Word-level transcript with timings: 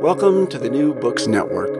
Welcome 0.00 0.46
to 0.46 0.58
the 0.58 0.70
New 0.70 0.94
Books 0.94 1.26
Network. 1.26 1.74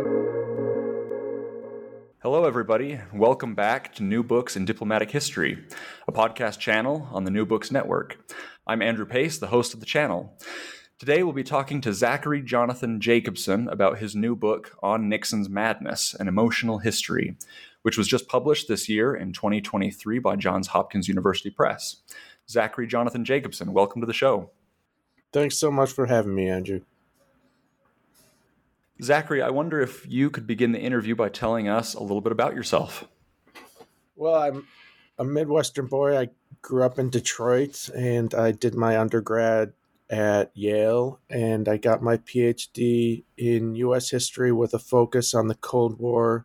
Hello, 2.22 2.44
everybody. 2.44 3.00
Welcome 3.14 3.54
back 3.54 3.94
to 3.94 4.02
New 4.02 4.22
Books 4.22 4.56
in 4.56 4.66
Diplomatic 4.66 5.10
History, 5.10 5.64
a 6.06 6.12
podcast 6.12 6.58
channel 6.58 7.08
on 7.12 7.24
the 7.24 7.30
New 7.30 7.46
Books 7.46 7.70
Network. 7.70 8.18
I'm 8.66 8.82
Andrew 8.82 9.06
Pace, 9.06 9.38
the 9.38 9.46
host 9.46 9.72
of 9.72 9.80
the 9.80 9.86
channel. 9.86 10.36
Today, 10.98 11.22
we'll 11.22 11.32
be 11.32 11.42
talking 11.42 11.80
to 11.80 11.94
Zachary 11.94 12.42
Jonathan 12.42 13.00
Jacobson 13.00 13.70
about 13.70 14.00
his 14.00 14.14
new 14.14 14.36
book 14.36 14.76
on 14.82 15.08
Nixon's 15.08 15.48
Madness 15.48 16.12
An 16.12 16.28
Emotional 16.28 16.76
History, 16.76 17.38
which 17.80 17.96
was 17.96 18.06
just 18.06 18.28
published 18.28 18.68
this 18.68 18.86
year 18.86 19.14
in 19.14 19.32
2023 19.32 20.18
by 20.18 20.36
Johns 20.36 20.68
Hopkins 20.68 21.08
University 21.08 21.48
Press. 21.48 22.02
Zachary 22.50 22.86
Jonathan 22.86 23.24
Jacobson, 23.24 23.72
welcome 23.72 24.02
to 24.02 24.06
the 24.06 24.12
show. 24.12 24.50
Thanks 25.32 25.56
so 25.56 25.70
much 25.70 25.90
for 25.90 26.04
having 26.04 26.34
me, 26.34 26.50
Andrew. 26.50 26.82
Zachary, 29.02 29.42
I 29.42 29.50
wonder 29.50 29.80
if 29.80 30.06
you 30.08 30.30
could 30.30 30.46
begin 30.46 30.72
the 30.72 30.80
interview 30.80 31.14
by 31.14 31.28
telling 31.28 31.68
us 31.68 31.94
a 31.94 32.02
little 32.02 32.20
bit 32.20 32.32
about 32.32 32.54
yourself. 32.54 33.06
Well, 34.16 34.34
I'm 34.34 34.66
a 35.18 35.24
Midwestern 35.24 35.86
boy. 35.86 36.18
I 36.18 36.28
grew 36.62 36.84
up 36.84 36.98
in 36.98 37.10
Detroit 37.10 37.88
and 37.94 38.34
I 38.34 38.52
did 38.52 38.74
my 38.74 38.98
undergrad 38.98 39.72
at 40.10 40.50
Yale 40.54 41.20
and 41.30 41.68
I 41.68 41.76
got 41.76 42.02
my 42.02 42.18
PhD 42.18 43.24
in 43.36 43.76
US 43.76 44.10
history 44.10 44.52
with 44.52 44.74
a 44.74 44.78
focus 44.78 45.34
on 45.34 45.48
the 45.48 45.54
Cold 45.54 45.98
War 45.98 46.44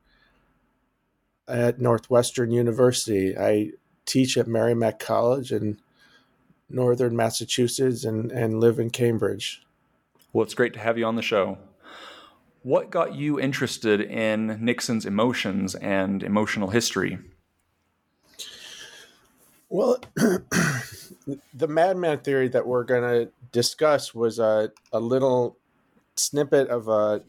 at 1.47 1.81
Northwestern 1.81 2.51
University. 2.51 3.37
I 3.37 3.71
teach 4.05 4.37
at 4.37 4.47
Merrimack 4.47 4.99
College 4.99 5.51
in 5.51 5.79
northern 6.69 7.15
Massachusetts 7.15 8.05
and, 8.05 8.31
and 8.31 8.59
live 8.59 8.79
in 8.79 8.89
Cambridge. 8.89 9.63
Well, 10.31 10.43
it's 10.43 10.53
great 10.53 10.73
to 10.73 10.79
have 10.79 10.97
you 10.97 11.05
on 11.05 11.15
the 11.15 11.21
show. 11.21 11.57
What 12.65 12.89
got 12.89 13.13
you 13.13 13.39
interested 13.39 14.01
in 14.01 14.57
Nixon's 14.59 15.05
emotions 15.05 15.75
and 15.75 16.23
emotional 16.23 16.71
history? 16.71 17.19
Well, 19.69 19.99
the 20.15 21.67
madman 21.67 22.21
theory 22.21 22.47
that 22.47 22.65
we're 22.65 22.83
going 22.83 23.03
to 23.03 23.31
discuss 23.51 24.15
was 24.15 24.39
a, 24.39 24.71
a 24.91 24.99
little 24.99 25.59
snippet 26.15 26.69
of 26.69 26.87
a 26.87 27.21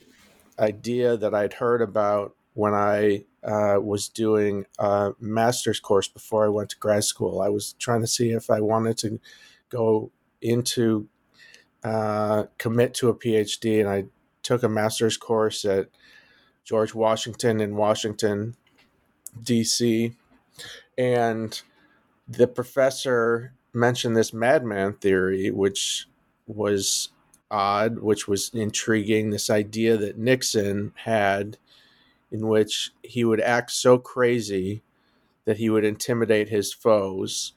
idea 0.58 1.18
that 1.18 1.34
I'd 1.34 1.52
heard 1.52 1.82
about 1.82 2.34
when 2.54 2.72
I 2.72 3.26
uh, 3.44 3.78
was 3.78 4.08
doing 4.08 4.64
a 4.78 5.12
master's 5.20 5.80
course 5.80 6.08
before 6.08 6.46
I 6.46 6.48
went 6.48 6.70
to 6.70 6.78
grad 6.78 7.04
school. 7.04 7.42
I 7.42 7.50
was 7.50 7.74
trying 7.74 8.00
to 8.00 8.06
see 8.06 8.30
if 8.30 8.48
I 8.48 8.62
wanted 8.62 8.96
to 9.00 9.20
go 9.68 10.12
into 10.40 11.08
uh, 11.84 12.44
commit 12.56 12.94
to 12.94 13.10
a 13.10 13.14
PhD, 13.14 13.80
and 13.80 13.88
I 13.90 14.06
took 14.46 14.62
a 14.62 14.68
master's 14.68 15.16
course 15.16 15.64
at 15.64 15.88
George 16.64 16.94
Washington 16.94 17.60
in 17.60 17.74
Washington, 17.74 18.54
D.C. 19.42 20.14
And 20.96 21.60
the 22.28 22.46
professor 22.46 23.52
mentioned 23.72 24.16
this 24.16 24.32
madman 24.32 24.94
theory, 24.94 25.50
which 25.50 26.06
was 26.46 27.08
odd, 27.50 27.98
which 27.98 28.28
was 28.28 28.50
intriguing. 28.54 29.30
This 29.30 29.50
idea 29.50 29.96
that 29.96 30.16
Nixon 30.16 30.92
had, 30.94 31.58
in 32.30 32.46
which 32.46 32.92
he 33.02 33.24
would 33.24 33.40
act 33.40 33.72
so 33.72 33.98
crazy 33.98 34.82
that 35.44 35.56
he 35.56 35.68
would 35.68 35.84
intimidate 35.84 36.48
his 36.48 36.72
foes, 36.72 37.52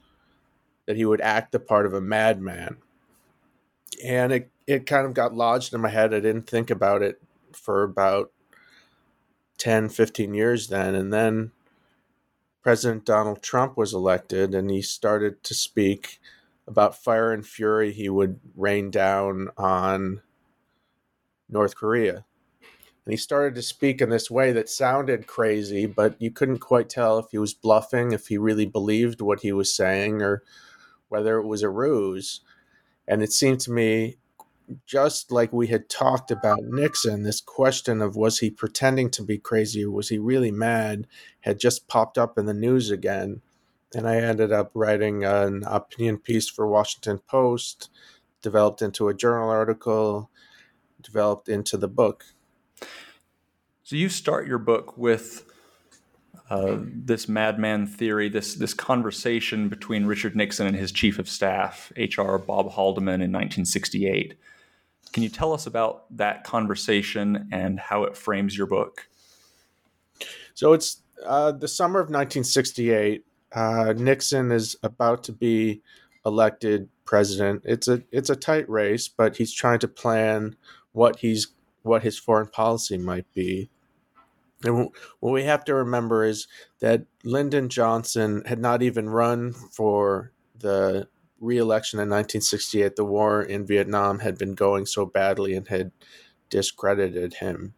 that 0.86 0.96
he 0.96 1.04
would 1.04 1.20
act 1.20 1.52
the 1.52 1.60
part 1.60 1.86
of 1.86 1.94
a 1.94 2.00
madman. 2.00 2.78
And 4.04 4.32
it 4.32 4.50
it 4.70 4.86
kind 4.86 5.06
of 5.06 5.14
got 5.14 5.34
lodged 5.34 5.74
in 5.74 5.80
my 5.80 5.88
head. 5.88 6.14
I 6.14 6.20
didn't 6.20 6.48
think 6.48 6.70
about 6.70 7.02
it 7.02 7.20
for 7.52 7.82
about 7.82 8.32
10, 9.58 9.88
15 9.88 10.34
years 10.34 10.68
then. 10.68 10.94
And 10.94 11.12
then 11.12 11.52
President 12.62 13.04
Donald 13.04 13.42
Trump 13.42 13.76
was 13.76 13.92
elected 13.92 14.54
and 14.54 14.70
he 14.70 14.82
started 14.82 15.42
to 15.44 15.54
speak 15.54 16.20
about 16.66 16.96
fire 16.96 17.32
and 17.32 17.46
fury 17.46 17.92
he 17.92 18.08
would 18.08 18.38
rain 18.56 18.90
down 18.90 19.48
on 19.56 20.22
North 21.48 21.74
Korea. 21.74 22.24
And 23.04 23.12
he 23.12 23.16
started 23.16 23.54
to 23.56 23.62
speak 23.62 24.00
in 24.00 24.10
this 24.10 24.30
way 24.30 24.52
that 24.52 24.68
sounded 24.68 25.26
crazy, 25.26 25.86
but 25.86 26.20
you 26.20 26.30
couldn't 26.30 26.58
quite 26.58 26.88
tell 26.88 27.18
if 27.18 27.26
he 27.30 27.38
was 27.38 27.54
bluffing, 27.54 28.12
if 28.12 28.28
he 28.28 28.38
really 28.38 28.66
believed 28.66 29.20
what 29.20 29.40
he 29.40 29.52
was 29.52 29.74
saying, 29.74 30.22
or 30.22 30.42
whether 31.08 31.38
it 31.38 31.46
was 31.46 31.62
a 31.62 31.70
ruse. 31.70 32.40
And 33.08 33.22
it 33.22 33.32
seemed 33.32 33.60
to 33.60 33.72
me 33.72 34.18
just 34.86 35.32
like 35.32 35.52
we 35.52 35.68
had 35.68 35.88
talked 35.88 36.30
about 36.30 36.62
Nixon, 36.62 37.22
this 37.22 37.40
question 37.40 38.00
of 38.00 38.16
was 38.16 38.38
he 38.38 38.50
pretending 38.50 39.10
to 39.10 39.22
be 39.22 39.38
crazy 39.38 39.84
or 39.84 39.90
was 39.90 40.08
he 40.08 40.18
really 40.18 40.50
mad 40.50 41.06
had 41.40 41.58
just 41.58 41.88
popped 41.88 42.18
up 42.18 42.38
in 42.38 42.46
the 42.46 42.54
news 42.54 42.90
again. 42.90 43.42
And 43.94 44.08
I 44.08 44.16
ended 44.16 44.52
up 44.52 44.70
writing 44.74 45.24
an 45.24 45.64
opinion 45.66 46.18
piece 46.18 46.48
for 46.48 46.66
Washington 46.66 47.18
Post, 47.18 47.90
developed 48.42 48.82
into 48.82 49.08
a 49.08 49.14
journal 49.14 49.48
article, 49.48 50.30
developed 51.02 51.48
into 51.48 51.76
the 51.76 51.88
book. 51.88 52.24
So 53.82 53.96
you 53.96 54.08
start 54.08 54.46
your 54.46 54.58
book 54.58 54.96
with 54.96 55.44
uh, 56.50 56.78
this 56.80 57.28
madman 57.28 57.86
theory, 57.86 58.28
this 58.28 58.54
this 58.54 58.74
conversation 58.74 59.68
between 59.68 60.06
Richard 60.06 60.34
Nixon 60.34 60.66
and 60.66 60.76
his 60.76 60.90
chief 60.90 61.18
of 61.18 61.28
staff, 61.28 61.92
H.R. 61.96 62.38
Bob 62.38 62.72
Haldeman, 62.72 63.22
in 63.22 63.32
1968. 63.32 64.34
Can 65.12 65.22
you 65.22 65.28
tell 65.28 65.52
us 65.52 65.66
about 65.66 66.04
that 66.16 66.44
conversation 66.44 67.48
and 67.52 67.80
how 67.80 68.04
it 68.04 68.16
frames 68.16 68.56
your 68.56 68.66
book? 68.66 69.08
So 70.54 70.72
it's 70.72 71.02
uh, 71.24 71.52
the 71.52 71.68
summer 71.68 72.00
of 72.00 72.06
1968. 72.06 73.24
Uh, 73.52 73.94
Nixon 73.96 74.52
is 74.52 74.76
about 74.82 75.24
to 75.24 75.32
be 75.32 75.82
elected 76.24 76.88
president. 77.04 77.62
It's 77.64 77.88
a 77.88 78.02
it's 78.12 78.30
a 78.30 78.36
tight 78.36 78.68
race, 78.68 79.08
but 79.08 79.36
he's 79.36 79.52
trying 79.52 79.80
to 79.80 79.88
plan 79.88 80.56
what 80.92 81.18
he's 81.20 81.48
what 81.82 82.02
his 82.02 82.18
foreign 82.18 82.48
policy 82.48 82.98
might 82.98 83.26
be. 83.34 83.70
And 84.62 84.90
what 85.20 85.32
we 85.32 85.44
have 85.44 85.64
to 85.64 85.74
remember 85.74 86.24
is 86.24 86.46
that 86.80 87.06
Lyndon 87.24 87.68
Johnson 87.68 88.42
had 88.44 88.60
not 88.60 88.82
even 88.82 89.08
run 89.08 89.52
for 89.52 90.32
the 90.58 91.08
re-election 91.40 91.98
in 91.98 92.08
1968, 92.08 92.96
the 92.96 93.04
war 93.04 93.42
in 93.42 93.66
Vietnam 93.66 94.20
had 94.20 94.38
been 94.38 94.54
going 94.54 94.86
so 94.86 95.06
badly 95.06 95.54
and 95.54 95.66
had 95.68 95.90
discredited 96.50 97.34
him. 97.34 97.74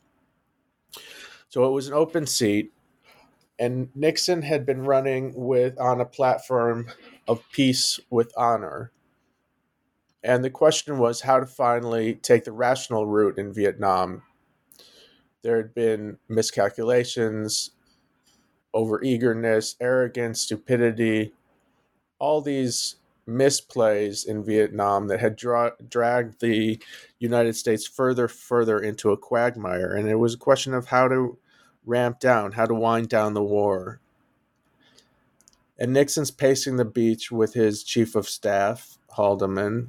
So 1.48 1.64
it 1.66 1.70
was 1.70 1.86
an 1.86 1.94
open 1.94 2.26
seat, 2.26 2.72
and 3.58 3.88
Nixon 3.94 4.42
had 4.42 4.66
been 4.66 4.82
running 4.84 5.32
with 5.36 5.78
on 5.78 6.00
a 6.00 6.06
platform 6.06 6.88
of 7.28 7.44
peace 7.52 8.00
with 8.10 8.32
honor. 8.36 8.90
And 10.24 10.44
the 10.44 10.50
question 10.50 10.98
was 10.98 11.20
how 11.20 11.40
to 11.40 11.46
finally 11.46 12.14
take 12.14 12.44
the 12.44 12.52
rational 12.52 13.06
route 13.06 13.38
in 13.38 13.52
Vietnam. 13.52 14.22
There 15.42 15.56
had 15.56 15.74
been 15.74 16.18
miscalculations, 16.28 17.72
overeagerness, 18.74 19.76
arrogance, 19.80 20.40
stupidity, 20.40 21.32
all 22.18 22.40
these 22.40 22.96
misplays 23.38 24.26
in 24.26 24.44
Vietnam 24.44 25.08
that 25.08 25.20
had 25.20 25.36
dra- 25.36 25.74
dragged 25.88 26.40
the 26.40 26.80
United 27.18 27.56
States 27.56 27.86
further, 27.86 28.28
further 28.28 28.78
into 28.78 29.10
a 29.10 29.16
quagmire. 29.16 29.94
And 29.94 30.08
it 30.08 30.16
was 30.16 30.34
a 30.34 30.38
question 30.38 30.74
of 30.74 30.86
how 30.86 31.08
to 31.08 31.38
ramp 31.84 32.20
down, 32.20 32.52
how 32.52 32.66
to 32.66 32.74
wind 32.74 33.08
down 33.08 33.34
the 33.34 33.42
war. 33.42 34.00
And 35.78 35.92
Nixon's 35.92 36.30
pacing 36.30 36.76
the 36.76 36.84
beach 36.84 37.32
with 37.32 37.54
his 37.54 37.82
chief 37.82 38.14
of 38.14 38.28
staff, 38.28 38.98
Haldeman. 39.16 39.88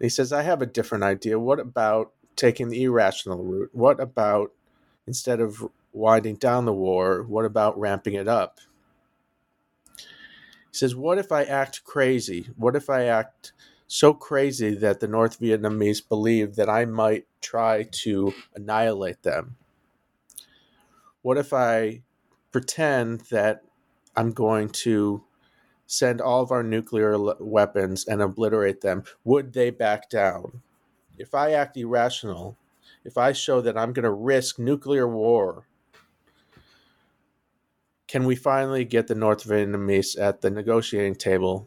He 0.00 0.08
says, 0.08 0.32
I 0.32 0.42
have 0.42 0.60
a 0.60 0.66
different 0.66 1.04
idea. 1.04 1.38
What 1.38 1.60
about 1.60 2.12
taking 2.34 2.68
the 2.68 2.82
irrational 2.82 3.44
route? 3.44 3.70
What 3.72 4.00
about, 4.00 4.50
instead 5.06 5.40
of 5.40 5.68
winding 5.92 6.36
down 6.36 6.64
the 6.64 6.72
war, 6.72 7.22
what 7.22 7.44
about 7.44 7.78
ramping 7.78 8.14
it 8.14 8.26
up? 8.26 8.58
He 10.72 10.78
says, 10.78 10.96
What 10.96 11.18
if 11.18 11.30
I 11.30 11.44
act 11.44 11.84
crazy? 11.84 12.48
What 12.56 12.74
if 12.74 12.88
I 12.88 13.04
act 13.04 13.52
so 13.86 14.14
crazy 14.14 14.74
that 14.76 15.00
the 15.00 15.06
North 15.06 15.38
Vietnamese 15.38 16.06
believe 16.08 16.56
that 16.56 16.70
I 16.70 16.86
might 16.86 17.26
try 17.42 17.82
to 18.04 18.32
annihilate 18.54 19.22
them? 19.22 19.56
What 21.20 21.36
if 21.36 21.52
I 21.52 22.02
pretend 22.52 23.20
that 23.30 23.64
I'm 24.16 24.32
going 24.32 24.70
to 24.70 25.24
send 25.86 26.22
all 26.22 26.42
of 26.42 26.50
our 26.50 26.62
nuclear 26.62 27.18
weapons 27.38 28.06
and 28.08 28.22
obliterate 28.22 28.80
them? 28.80 29.04
Would 29.24 29.52
they 29.52 29.68
back 29.68 30.08
down? 30.08 30.62
If 31.18 31.34
I 31.34 31.52
act 31.52 31.76
irrational, 31.76 32.56
if 33.04 33.18
I 33.18 33.32
show 33.32 33.60
that 33.60 33.76
I'm 33.76 33.92
going 33.92 34.04
to 34.04 34.10
risk 34.10 34.58
nuclear 34.58 35.06
war 35.06 35.66
can 38.12 38.24
we 38.24 38.36
finally 38.36 38.84
get 38.84 39.06
the 39.06 39.14
North 39.14 39.42
Vietnamese 39.44 40.20
at 40.20 40.42
the 40.42 40.50
negotiating 40.50 41.14
table? 41.14 41.66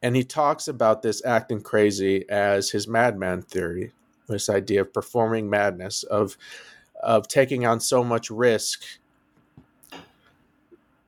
And 0.00 0.16
he 0.16 0.24
talks 0.24 0.66
about 0.66 1.02
this 1.02 1.22
acting 1.22 1.60
crazy 1.60 2.24
as 2.30 2.70
his 2.70 2.88
madman 2.88 3.42
theory, 3.42 3.92
this 4.30 4.48
idea 4.48 4.80
of 4.80 4.94
performing 4.94 5.50
madness, 5.50 6.02
of 6.04 6.38
of 7.02 7.28
taking 7.28 7.66
on 7.66 7.78
so 7.78 8.02
much 8.02 8.30
risk 8.30 8.82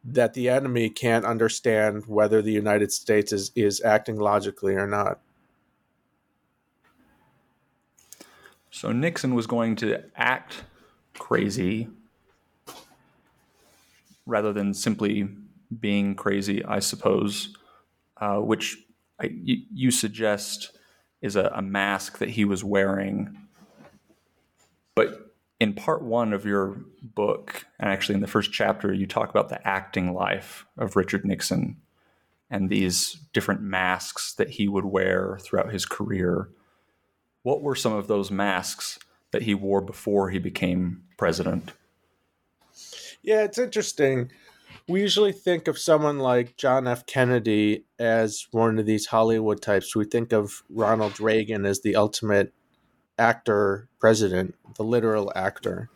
that 0.05 0.35
the 0.35 0.51
enemy 0.51 0.91
can't 0.91 1.25
understand 1.25 2.05
whether 2.07 2.43
the 2.43 2.53
United 2.53 2.93
States 2.93 3.33
is, 3.33 3.53
is 3.57 3.81
acting 3.83 4.19
logically 4.19 4.75
or 4.75 4.87
not. 4.87 5.19
So 8.71 8.93
Nixon 8.93 9.35
was 9.35 9.47
going 9.47 9.77
to 9.77 10.05
act 10.15 10.65
crazy 11.15 11.89
rather 14.27 14.53
than 14.53 14.75
simply 14.75 15.29
being 15.81 16.15
crazy, 16.15 16.65
I 16.65 16.79
suppose, 16.79 17.55
uh, 18.19 18.37
which 18.37 18.79
I, 19.21 19.31
you, 19.33 19.91
suggest 19.91 20.77
is 21.23 21.37
a, 21.37 21.53
a 21.55 21.63
mask 21.63 22.19
that 22.19 22.31
he 22.31 22.45
was 22.45 22.65
wearing. 22.65 23.37
But 24.95 25.33
in 25.61 25.75
part 25.75 26.03
one 26.03 26.33
of 26.33 26.45
your 26.45 26.81
book, 27.03 27.67
and 27.79 27.91
actually 27.91 28.17
in 28.17 28.21
the 28.21 28.27
first 28.27 28.53
chapter, 28.53 28.93
you 28.93 29.07
talk 29.07 29.31
about 29.31 29.49
the 29.49 29.67
acting 29.67 30.15
life 30.15 30.67
of 30.77 30.97
Richard 30.97 31.25
Nixon 31.25 31.77
and 32.51 32.69
these 32.69 33.19
different 33.33 33.63
masks 33.63 34.35
that 34.35 34.51
he 34.51 34.69
would 34.69 34.85
wear 34.85 35.39
throughout 35.41 35.73
his 35.73 35.87
career. 35.87 36.51
What 37.43 37.63
were 37.63 37.75
some 37.75 37.93
of 37.93 38.07
those 38.07 38.31
masks 38.31 38.99
that 39.33 39.43
he 39.43 39.55
wore 39.55 39.81
before 39.81 40.31
he 40.31 40.39
became 40.39 41.03
president? 41.17 41.73
Yeah, 43.25 43.45
it's 43.45 43.57
interesting. 43.57 44.31
We 44.87 45.01
usually 45.01 45.33
think 45.33 45.67
of 45.67 45.79
someone 45.79 46.19
like 46.19 46.59
John 46.59 46.87
F. 46.87 47.07
Kennedy 47.07 47.87
as 47.99 48.47
one 48.51 48.79
of 48.79 48.85
these 48.85 49.07
Hollywood 49.07 49.63
types. 49.63 49.97
We 49.97 50.05
think 50.05 50.35
of 50.35 50.63
Ronald 50.69 51.19
Reagan 51.19 51.65
as 51.65 51.81
the 51.81 51.97
ultimate 51.97 52.53
actor 53.19 53.89
president, 53.99 54.57
the 54.77 54.83
literal 54.83 55.33
actor. 55.35 55.89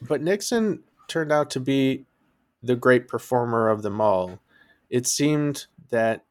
But 0.00 0.22
Nixon 0.22 0.84
turned 1.06 1.32
out 1.32 1.50
to 1.50 1.60
be 1.60 2.06
the 2.62 2.76
great 2.76 3.06
performer 3.06 3.68
of 3.68 3.82
them 3.82 4.00
all. 4.00 4.40
It 4.88 5.06
seemed 5.06 5.66
that 5.90 6.24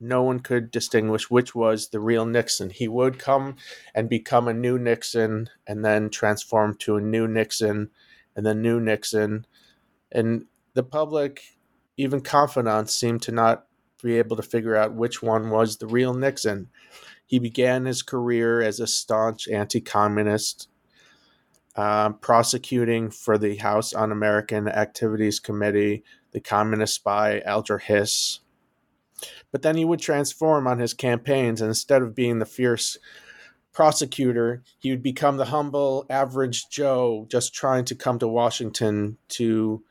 no 0.00 0.22
one 0.22 0.40
could 0.40 0.70
distinguish 0.70 1.30
which 1.30 1.54
was 1.54 1.88
the 1.88 2.00
real 2.00 2.26
Nixon. 2.26 2.70
He 2.70 2.88
would 2.88 3.18
come 3.18 3.56
and 3.94 4.08
become 4.08 4.48
a 4.48 4.54
new 4.54 4.78
Nixon 4.78 5.48
and 5.66 5.84
then 5.84 6.10
transform 6.10 6.76
to 6.78 6.96
a 6.96 7.00
new 7.00 7.26
Nixon 7.26 7.90
and 8.36 8.44
then 8.44 8.62
new 8.62 8.80
Nixon. 8.80 9.46
And 10.12 10.46
the 10.74 10.82
public, 10.82 11.42
even 11.96 12.20
confidants, 12.20 12.94
seemed 12.94 13.22
to 13.22 13.32
not 13.32 13.66
be 14.02 14.18
able 14.18 14.36
to 14.36 14.42
figure 14.42 14.76
out 14.76 14.94
which 14.94 15.22
one 15.22 15.50
was 15.50 15.78
the 15.78 15.86
real 15.86 16.12
Nixon. 16.12 16.68
He 17.26 17.38
began 17.38 17.86
his 17.86 18.02
career 18.02 18.60
as 18.60 18.80
a 18.80 18.86
staunch 18.86 19.48
anti 19.48 19.80
communist, 19.80 20.68
uh, 21.74 22.10
prosecuting 22.10 23.10
for 23.10 23.38
the 23.38 23.56
House 23.56 23.94
Un 23.94 24.12
American 24.12 24.68
Activities 24.68 25.40
Committee 25.40 26.04
the 26.32 26.40
communist 26.40 26.96
spy 26.96 27.40
Alger 27.46 27.78
Hiss 27.78 28.40
but 29.52 29.62
then 29.62 29.76
he 29.76 29.84
would 29.84 30.00
transform 30.00 30.66
on 30.66 30.78
his 30.78 30.94
campaigns, 30.94 31.60
and 31.60 31.68
instead 31.68 32.02
of 32.02 32.14
being 32.14 32.38
the 32.38 32.46
fierce 32.46 32.98
prosecutor, 33.72 34.62
he 34.78 34.90
would 34.90 35.02
become 35.02 35.36
the 35.36 35.46
humble, 35.46 36.06
average 36.08 36.68
Joe 36.68 37.26
just 37.28 37.54
trying 37.54 37.84
to 37.86 37.94
come 37.94 38.18
to 38.20 38.28
Washington 38.28 39.18
to 39.30 39.82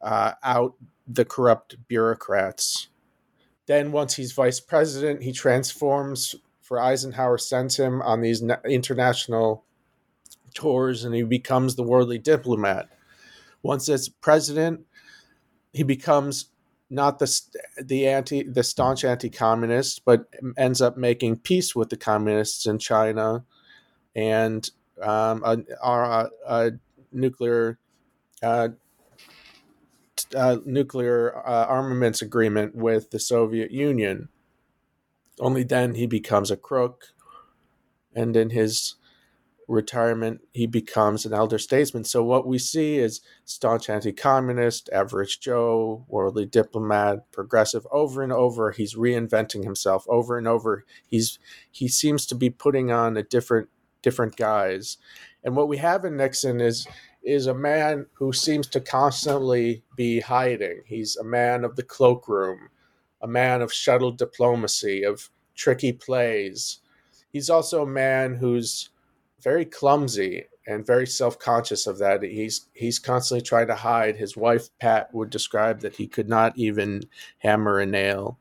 uh, 0.00 0.32
out 0.42 0.74
the 1.06 1.24
corrupt 1.24 1.76
bureaucrats. 1.88 2.88
Then, 3.66 3.92
once 3.92 4.14
he's 4.14 4.32
vice 4.32 4.60
president, 4.60 5.22
he 5.22 5.32
transforms 5.32 6.34
for 6.66 6.80
Eisenhower 6.80 7.38
sends 7.38 7.76
him 7.76 8.02
on 8.02 8.22
these 8.22 8.42
international 8.68 9.64
tours 10.52 11.04
and 11.04 11.14
he 11.14 11.22
becomes 11.22 11.76
the 11.76 11.84
worldly 11.84 12.18
diplomat. 12.18 12.88
Once 13.62 13.88
as 13.88 14.08
president, 14.08 14.80
he 15.72 15.84
becomes 15.84 16.46
not 16.88 17.18
the 17.18 17.40
the 17.82 18.06
anti 18.06 18.42
the 18.44 18.62
staunch 18.62 19.04
anti-communist, 19.04 20.04
but 20.04 20.26
ends 20.56 20.80
up 20.80 20.96
making 20.96 21.38
peace 21.38 21.74
with 21.74 21.90
the 21.90 21.96
communists 21.96 22.66
in 22.66 22.78
China, 22.78 23.44
and 24.14 24.70
um, 25.02 25.42
a, 25.44 25.58
a, 25.82 26.28
a, 26.46 26.70
nuclear 27.12 27.78
uh, 28.42 28.68
uh, 30.34 30.56
nuclear 30.64 31.36
uh, 31.46 31.66
armaments 31.66 32.22
agreement 32.22 32.74
with 32.74 33.10
the 33.10 33.18
Soviet 33.18 33.70
Union. 33.70 34.28
Only 35.38 35.64
then 35.64 35.94
he 35.96 36.06
becomes 36.06 36.50
a 36.50 36.56
crook, 36.56 37.06
and 38.14 38.36
in 38.36 38.50
his 38.50 38.94
retirement, 39.68 40.40
he 40.52 40.66
becomes 40.66 41.26
an 41.26 41.34
elder 41.34 41.58
statesman. 41.58 42.04
So 42.04 42.22
what 42.22 42.46
we 42.46 42.58
see 42.58 42.98
is 42.98 43.20
staunch 43.44 43.90
anti-communist, 43.90 44.88
average 44.92 45.40
Joe, 45.40 46.04
worldly 46.08 46.46
diplomat, 46.46 47.30
progressive. 47.32 47.86
Over 47.90 48.22
and 48.22 48.32
over, 48.32 48.70
he's 48.70 48.94
reinventing 48.94 49.64
himself. 49.64 50.04
Over 50.08 50.38
and 50.38 50.46
over, 50.46 50.84
he's 51.06 51.38
he 51.70 51.88
seems 51.88 52.26
to 52.26 52.34
be 52.34 52.50
putting 52.50 52.92
on 52.92 53.16
a 53.16 53.22
different 53.22 53.68
different 54.02 54.36
guise. 54.36 54.98
And 55.42 55.56
what 55.56 55.68
we 55.68 55.78
have 55.78 56.04
in 56.04 56.16
Nixon 56.16 56.60
is 56.60 56.86
is 57.22 57.48
a 57.48 57.54
man 57.54 58.06
who 58.12 58.32
seems 58.32 58.68
to 58.68 58.80
constantly 58.80 59.82
be 59.96 60.20
hiding. 60.20 60.82
He's 60.86 61.16
a 61.16 61.24
man 61.24 61.64
of 61.64 61.74
the 61.74 61.82
cloakroom, 61.82 62.68
a 63.20 63.26
man 63.26 63.62
of 63.62 63.72
shuttle 63.72 64.12
diplomacy, 64.12 65.02
of 65.02 65.28
tricky 65.56 65.92
plays. 65.92 66.78
He's 67.32 67.50
also 67.50 67.82
a 67.82 67.86
man 67.86 68.36
who's 68.36 68.90
very 69.46 69.64
clumsy 69.64 70.44
and 70.66 70.84
very 70.84 71.06
self-conscious 71.06 71.86
of 71.86 71.98
that. 71.98 72.20
He's 72.20 72.66
he's 72.72 72.98
constantly 72.98 73.42
trying 73.42 73.68
to 73.68 73.76
hide. 73.76 74.16
His 74.16 74.36
wife 74.36 74.70
Pat 74.80 75.14
would 75.14 75.30
describe 75.30 75.82
that 75.82 75.94
he 75.94 76.08
could 76.08 76.28
not 76.28 76.58
even 76.58 77.04
hammer 77.38 77.78
a 77.78 77.86
nail. 77.86 78.40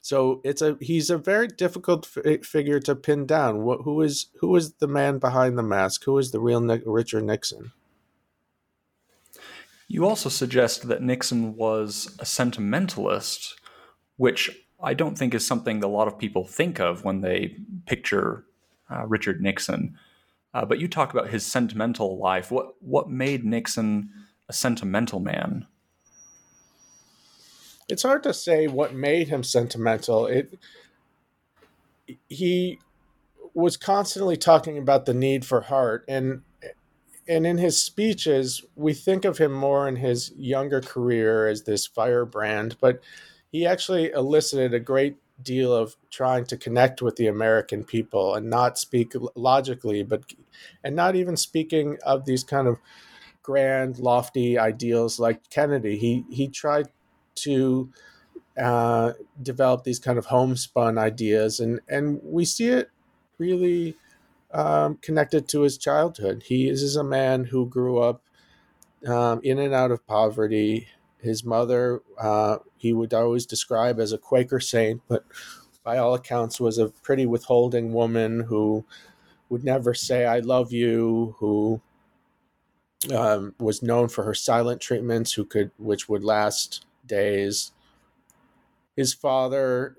So 0.00 0.40
it's 0.42 0.62
a 0.62 0.76
he's 0.80 1.10
a 1.10 1.16
very 1.16 1.46
difficult 1.46 2.08
f- 2.16 2.44
figure 2.44 2.80
to 2.80 2.96
pin 2.96 3.24
down. 3.24 3.62
What 3.62 3.82
who 3.82 4.02
is 4.02 4.26
who 4.40 4.56
is 4.56 4.72
the 4.74 4.88
man 4.88 5.20
behind 5.20 5.56
the 5.56 5.62
mask? 5.62 6.02
Who 6.06 6.18
is 6.18 6.32
the 6.32 6.40
real 6.40 6.60
Nick, 6.60 6.82
Richard 6.84 7.22
Nixon? 7.22 7.70
You 9.86 10.06
also 10.06 10.28
suggest 10.28 10.88
that 10.88 11.02
Nixon 11.02 11.54
was 11.54 12.16
a 12.18 12.26
sentimentalist, 12.26 13.60
which 14.16 14.50
I 14.82 14.94
don't 14.94 15.16
think 15.16 15.34
is 15.34 15.46
something 15.46 15.78
that 15.78 15.86
a 15.86 15.98
lot 15.98 16.08
of 16.08 16.18
people 16.18 16.48
think 16.48 16.80
of 16.80 17.04
when 17.04 17.20
they 17.20 17.58
picture 17.86 18.44
uh, 18.92 19.06
Richard 19.06 19.40
Nixon. 19.40 19.96
Uh, 20.54 20.64
but 20.64 20.78
you 20.78 20.88
talk 20.88 21.12
about 21.12 21.30
his 21.30 21.46
sentimental 21.46 22.18
life. 22.18 22.50
What 22.50 22.74
what 22.80 23.08
made 23.08 23.44
Nixon 23.44 24.10
a 24.48 24.52
sentimental 24.52 25.20
man? 25.20 25.66
It's 27.88 28.02
hard 28.02 28.22
to 28.24 28.34
say 28.34 28.66
what 28.68 28.94
made 28.94 29.28
him 29.28 29.42
sentimental. 29.42 30.26
It 30.26 30.58
he 32.28 32.78
was 33.54 33.76
constantly 33.76 34.36
talking 34.36 34.78
about 34.78 35.06
the 35.06 35.14
need 35.14 35.44
for 35.44 35.62
heart 35.62 36.04
and 36.08 36.42
and 37.28 37.46
in 37.46 37.58
his 37.58 37.80
speeches 37.80 38.64
we 38.74 38.92
think 38.92 39.24
of 39.24 39.38
him 39.38 39.52
more 39.52 39.86
in 39.86 39.96
his 39.96 40.32
younger 40.36 40.80
career 40.80 41.46
as 41.46 41.62
this 41.62 41.86
firebrand 41.86 42.76
but 42.80 43.00
he 43.50 43.66
actually 43.66 44.10
elicited 44.10 44.72
a 44.72 44.80
great 44.80 45.16
deal 45.42 45.74
of 45.74 45.96
trying 46.10 46.44
to 46.46 46.56
connect 46.56 47.02
with 47.02 47.16
the 47.16 47.26
American 47.26 47.84
people 47.84 48.34
and 48.34 48.50
not 48.50 48.78
speak 48.78 49.14
logically, 49.34 50.02
but 50.02 50.32
and 50.84 50.96
not 50.96 51.16
even 51.16 51.36
speaking 51.36 51.98
of 52.04 52.24
these 52.24 52.44
kind 52.44 52.68
of 52.68 52.78
grand, 53.42 53.98
lofty 53.98 54.58
ideals 54.58 55.18
like 55.18 55.48
Kennedy. 55.50 55.98
He 55.98 56.24
he 56.30 56.48
tried 56.48 56.88
to 57.36 57.90
uh, 58.60 59.12
develop 59.42 59.84
these 59.84 59.98
kind 59.98 60.18
of 60.18 60.26
homespun 60.26 60.98
ideas, 60.98 61.60
and 61.60 61.80
and 61.88 62.20
we 62.22 62.44
see 62.44 62.68
it 62.68 62.90
really 63.38 63.96
um, 64.52 64.98
connected 65.02 65.48
to 65.48 65.62
his 65.62 65.78
childhood. 65.78 66.44
He 66.46 66.68
is, 66.68 66.96
a 66.96 67.04
man 67.04 67.44
who 67.44 67.66
grew 67.66 67.98
up 67.98 68.22
um, 69.06 69.40
in 69.42 69.58
and 69.58 69.74
out 69.74 69.90
of 69.90 70.06
poverty. 70.06 70.88
His 71.22 71.44
mother, 71.44 72.02
uh, 72.18 72.58
he 72.76 72.92
would 72.92 73.14
always 73.14 73.46
describe 73.46 74.00
as 74.00 74.12
a 74.12 74.18
Quaker 74.18 74.60
saint, 74.60 75.02
but 75.08 75.24
by 75.84 75.98
all 75.98 76.14
accounts 76.14 76.60
was 76.60 76.78
a 76.78 76.88
pretty 76.88 77.26
withholding 77.26 77.92
woman 77.92 78.40
who 78.40 78.84
would 79.48 79.64
never 79.64 79.94
say 79.94 80.24
"I 80.24 80.40
love 80.40 80.72
you," 80.72 81.36
who 81.38 81.80
um, 83.14 83.54
was 83.58 83.82
known 83.82 84.08
for 84.08 84.24
her 84.24 84.34
silent 84.34 84.80
treatments, 84.80 85.32
who 85.32 85.44
could 85.44 85.70
which 85.78 86.08
would 86.08 86.24
last 86.24 86.84
days. 87.06 87.72
His 88.96 89.14
father 89.14 89.96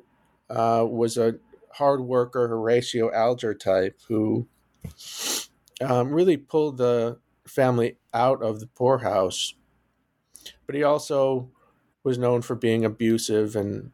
uh, 0.49 0.85
was 0.87 1.17
a 1.17 1.35
hard 1.71 2.01
worker, 2.01 2.47
Horatio 2.47 3.11
Alger 3.11 3.53
type, 3.53 3.99
who 4.07 4.47
um, 5.81 6.11
really 6.11 6.37
pulled 6.37 6.77
the 6.77 7.17
family 7.45 7.97
out 8.13 8.41
of 8.43 8.59
the 8.59 8.67
poorhouse 8.67 9.55
but 10.65 10.75
he 10.75 10.83
also 10.83 11.49
was 12.03 12.17
known 12.17 12.41
for 12.41 12.55
being 12.55 12.85
abusive 12.85 13.55
and 13.55 13.91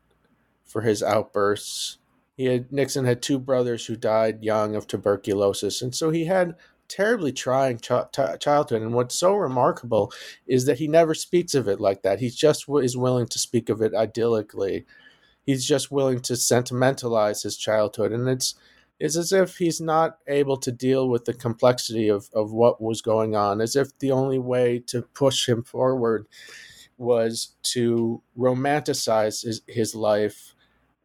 for 0.66 0.82
his 0.82 1.04
outbursts. 1.04 1.98
He 2.38 2.46
had 2.46 2.72
Nixon 2.72 3.06
had 3.06 3.22
two 3.22 3.40
brothers 3.40 3.86
who 3.86 3.96
died 3.96 4.44
young 4.44 4.76
of 4.76 4.88
tuberculosis, 4.88 5.82
and 5.82 5.94
so 5.94 6.10
he 6.10 6.26
had 6.26 6.56
terribly 6.88 7.32
trying 7.32 7.78
ch- 7.78 7.92
childhood. 8.40 8.82
And 8.82 8.94
what's 8.94 9.16
so 9.16 9.36
remarkable 9.36 10.12
is 10.48 10.66
that 10.66 10.80
he 10.80 10.88
never 10.88 11.14
speaks 11.14 11.54
of 11.54 11.68
it 11.68 11.80
like 11.80 12.02
that. 12.02 12.20
He 12.20 12.30
just 12.30 12.66
w- 12.66 12.84
is 12.84 12.98
willing 12.98 13.28
to 13.28 13.40
speak 13.40 13.70
of 13.70 13.82
it 13.82 13.94
idyllically. 13.94 14.86
He's 15.46 15.66
just 15.66 15.92
willing 15.92 16.20
to 16.22 16.36
sentimentalize 16.36 17.44
his 17.44 17.58
childhood, 17.58 18.12
and 18.12 18.28
it's 18.28 18.56
it's 19.00 19.16
as 19.16 19.32
if 19.32 19.58
he's 19.58 19.80
not 19.80 20.18
able 20.28 20.58
to 20.58 20.72
deal 20.72 21.08
with 21.08 21.26
the 21.26 21.34
complexity 21.34 22.10
of, 22.10 22.30
of 22.34 22.52
what 22.52 22.82
was 22.82 23.02
going 23.02 23.36
on, 23.36 23.62
as 23.62 23.76
if 23.76 23.98
the 24.00 24.12
only 24.12 24.40
way 24.40 24.80
to 24.88 25.04
push 25.14 25.48
him 25.48 25.64
forward 25.64 26.28
was 26.98 27.56
to 27.64 28.22
romanticize 28.38 29.44
his, 29.44 29.62
his 29.68 29.96
life 29.96 30.54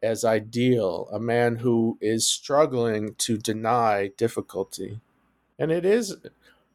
as 0.03 0.25
ideal, 0.25 1.07
a 1.11 1.19
man 1.19 1.57
who 1.57 1.97
is 2.01 2.27
struggling 2.27 3.15
to 3.15 3.37
deny 3.37 4.11
difficulty. 4.17 4.99
And 5.57 5.71
it 5.71 5.85
is 5.85 6.15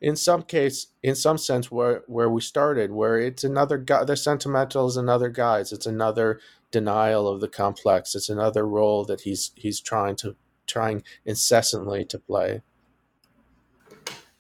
in 0.01 0.17
some 0.17 0.43
case, 0.43 0.89
in 1.03 1.15
some 1.15 1.37
sense, 1.37 1.71
where 1.71 2.03
where 2.07 2.31
we 2.31 2.41
started, 2.41 2.91
where 2.91 3.19
it's 3.19 3.45
another 3.45 3.77
guy. 3.77 4.05
The 4.05 4.17
sentimental 4.17 4.87
is 4.87 4.97
another 4.97 5.29
guise. 5.29 5.73
It's 5.73 5.87
another 5.87 6.41
denial 6.71 7.29
of 7.29 7.41
the 7.41 7.49
complex. 7.49 8.15
It's 8.15 8.31
another 8.31 8.67
role 8.67 9.05
that 9.05 9.23
he's 9.23 9.53
he's 9.57 9.81
trying 9.81 10.17
to 10.17 10.37
trying 10.71 11.03
incessantly 11.25 12.05
to 12.07 12.19
play. 12.19 12.63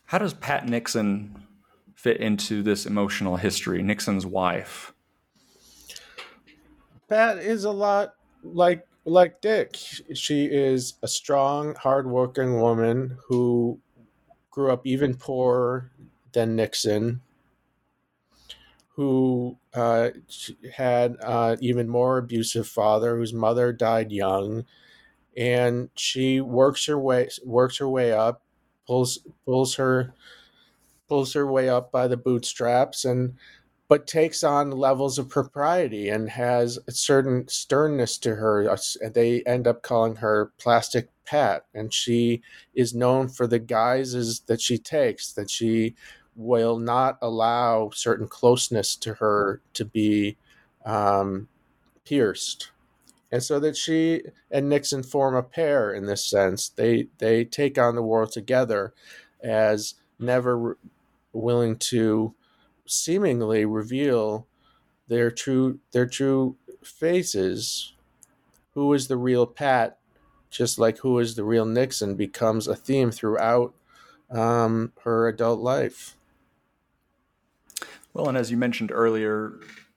How 0.06 0.18
does 0.18 0.34
Pat 0.34 0.68
Nixon 0.68 1.46
fit 1.94 2.16
into 2.16 2.62
this 2.62 2.86
emotional 2.86 3.36
history? 3.36 3.82
Nixon's 3.82 4.26
wife. 4.26 4.92
Pat 7.08 7.38
is 7.38 7.64
a 7.64 7.70
lot 7.70 8.14
like 8.42 8.86
like 9.04 9.40
Dick. 9.40 9.76
She 10.14 10.44
is 10.44 10.94
a 11.02 11.08
strong, 11.08 11.74
hardworking 11.74 12.60
woman 12.60 13.18
who 13.28 13.80
grew 14.50 14.70
up 14.70 14.86
even 14.86 15.14
poorer 15.16 15.90
than 16.32 16.56
Nixon, 16.56 17.20
who 18.94 19.56
uh, 19.74 20.10
had 20.74 21.16
uh, 21.22 21.56
even 21.60 21.88
more 21.88 22.18
abusive 22.18 22.66
father, 22.66 23.16
whose 23.16 23.32
mother 23.32 23.72
died 23.72 24.12
young, 24.12 24.64
and 25.36 25.90
she 25.94 26.40
works 26.40 26.86
her 26.86 26.98
way 26.98 27.28
works 27.44 27.78
her 27.78 27.88
way 27.88 28.12
up, 28.12 28.42
pulls 28.86 29.18
pulls 29.44 29.74
her 29.76 30.14
pulls 31.08 31.32
her 31.32 31.50
way 31.50 31.68
up 31.68 31.90
by 31.90 32.06
the 32.08 32.16
bootstraps 32.16 33.04
and 33.04 33.34
but 33.88 34.06
takes 34.06 34.44
on 34.44 34.70
levels 34.70 35.18
of 35.18 35.28
propriety 35.28 36.10
and 36.10 36.30
has 36.30 36.78
a 36.86 36.92
certain 36.92 37.48
sternness 37.48 38.18
to 38.18 38.36
her. 38.36 38.62
And 39.02 39.12
They 39.12 39.42
end 39.42 39.66
up 39.66 39.82
calling 39.82 40.14
her 40.16 40.52
Plastic 40.58 41.08
Pat, 41.26 41.64
and 41.74 41.92
she 41.92 42.40
is 42.72 42.94
known 42.94 43.28
for 43.28 43.48
the 43.48 43.58
guises 43.58 44.42
that 44.46 44.60
she 44.60 44.78
takes, 44.78 45.32
that 45.32 45.50
she 45.50 45.96
will 46.36 46.78
not 46.78 47.18
allow 47.20 47.90
certain 47.92 48.28
closeness 48.28 48.94
to 48.94 49.14
her 49.14 49.60
to 49.74 49.84
be 49.84 50.36
um, 50.86 51.48
pierced 52.04 52.70
and 53.32 53.42
so 53.42 53.60
that 53.60 53.76
she 53.76 54.22
and 54.50 54.68
Nixon 54.68 55.02
form 55.02 55.34
a 55.34 55.42
pair 55.42 55.92
in 55.92 56.06
this 56.06 56.24
sense. 56.24 56.68
They 56.68 57.08
they 57.18 57.44
take 57.44 57.78
on 57.78 57.94
the 57.94 58.02
world 58.02 58.32
together 58.32 58.92
as 59.42 59.94
never 60.18 60.76
willing 61.32 61.76
to 61.76 62.34
seemingly 62.86 63.64
reveal 63.64 64.46
their 65.08 65.30
true 65.30 65.78
their 65.92 66.06
true 66.06 66.56
faces. 66.82 67.92
Who 68.74 68.92
is 68.92 69.08
the 69.08 69.16
real 69.16 69.46
Pat? 69.46 69.98
Just 70.50 70.78
like 70.78 70.98
who 70.98 71.18
is 71.18 71.36
the 71.36 71.44
real 71.44 71.64
Nixon 71.64 72.16
becomes 72.16 72.66
a 72.66 72.74
theme 72.74 73.12
throughout 73.12 73.74
um, 74.30 74.92
her 75.04 75.28
adult 75.28 75.60
life. 75.60 76.16
Well, 78.12 78.28
and 78.28 78.36
as 78.36 78.50
you 78.50 78.56
mentioned 78.56 78.90
earlier, 78.92 79.52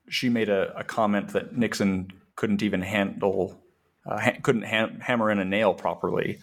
she 0.07 0.29
made 0.29 0.49
a, 0.49 0.77
a 0.77 0.83
comment 0.83 1.29
that 1.29 1.57
Nixon 1.57 2.11
couldn't 2.35 2.63
even 2.63 2.81
handle, 2.81 3.61
uh, 4.05 4.19
ha- 4.19 4.37
couldn't 4.41 4.63
ha- 4.63 4.89
hammer 5.01 5.29
in 5.31 5.39
a 5.39 5.45
nail 5.45 5.73
properly. 5.73 6.39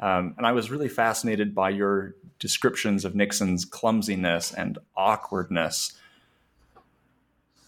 Um, 0.00 0.34
and 0.36 0.46
I 0.46 0.52
was 0.52 0.70
really 0.70 0.88
fascinated 0.88 1.54
by 1.54 1.70
your 1.70 2.16
descriptions 2.38 3.04
of 3.04 3.14
Nixon's 3.14 3.64
clumsiness 3.64 4.52
and 4.52 4.78
awkwardness. 4.96 5.92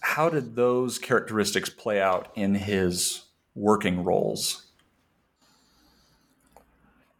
How 0.01 0.29
did 0.29 0.55
those 0.55 0.99
characteristics 0.99 1.69
play 1.69 2.01
out 2.01 2.31
in 2.35 2.55
his 2.55 3.23
working 3.55 4.03
roles? 4.03 4.65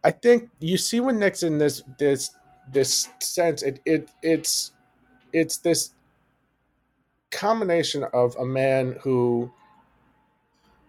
I 0.04 0.12
think 0.12 0.50
you 0.60 0.76
see 0.78 1.00
when 1.00 1.18
Nixon 1.18 1.58
this 1.58 1.82
this 1.98 2.30
this 2.72 3.08
sense 3.18 3.62
it, 3.62 3.80
it 3.84 4.08
it's 4.22 4.70
it's 5.32 5.56
this 5.56 5.90
combination 7.32 8.04
of 8.12 8.36
a 8.36 8.44
man 8.44 8.96
who 9.02 9.50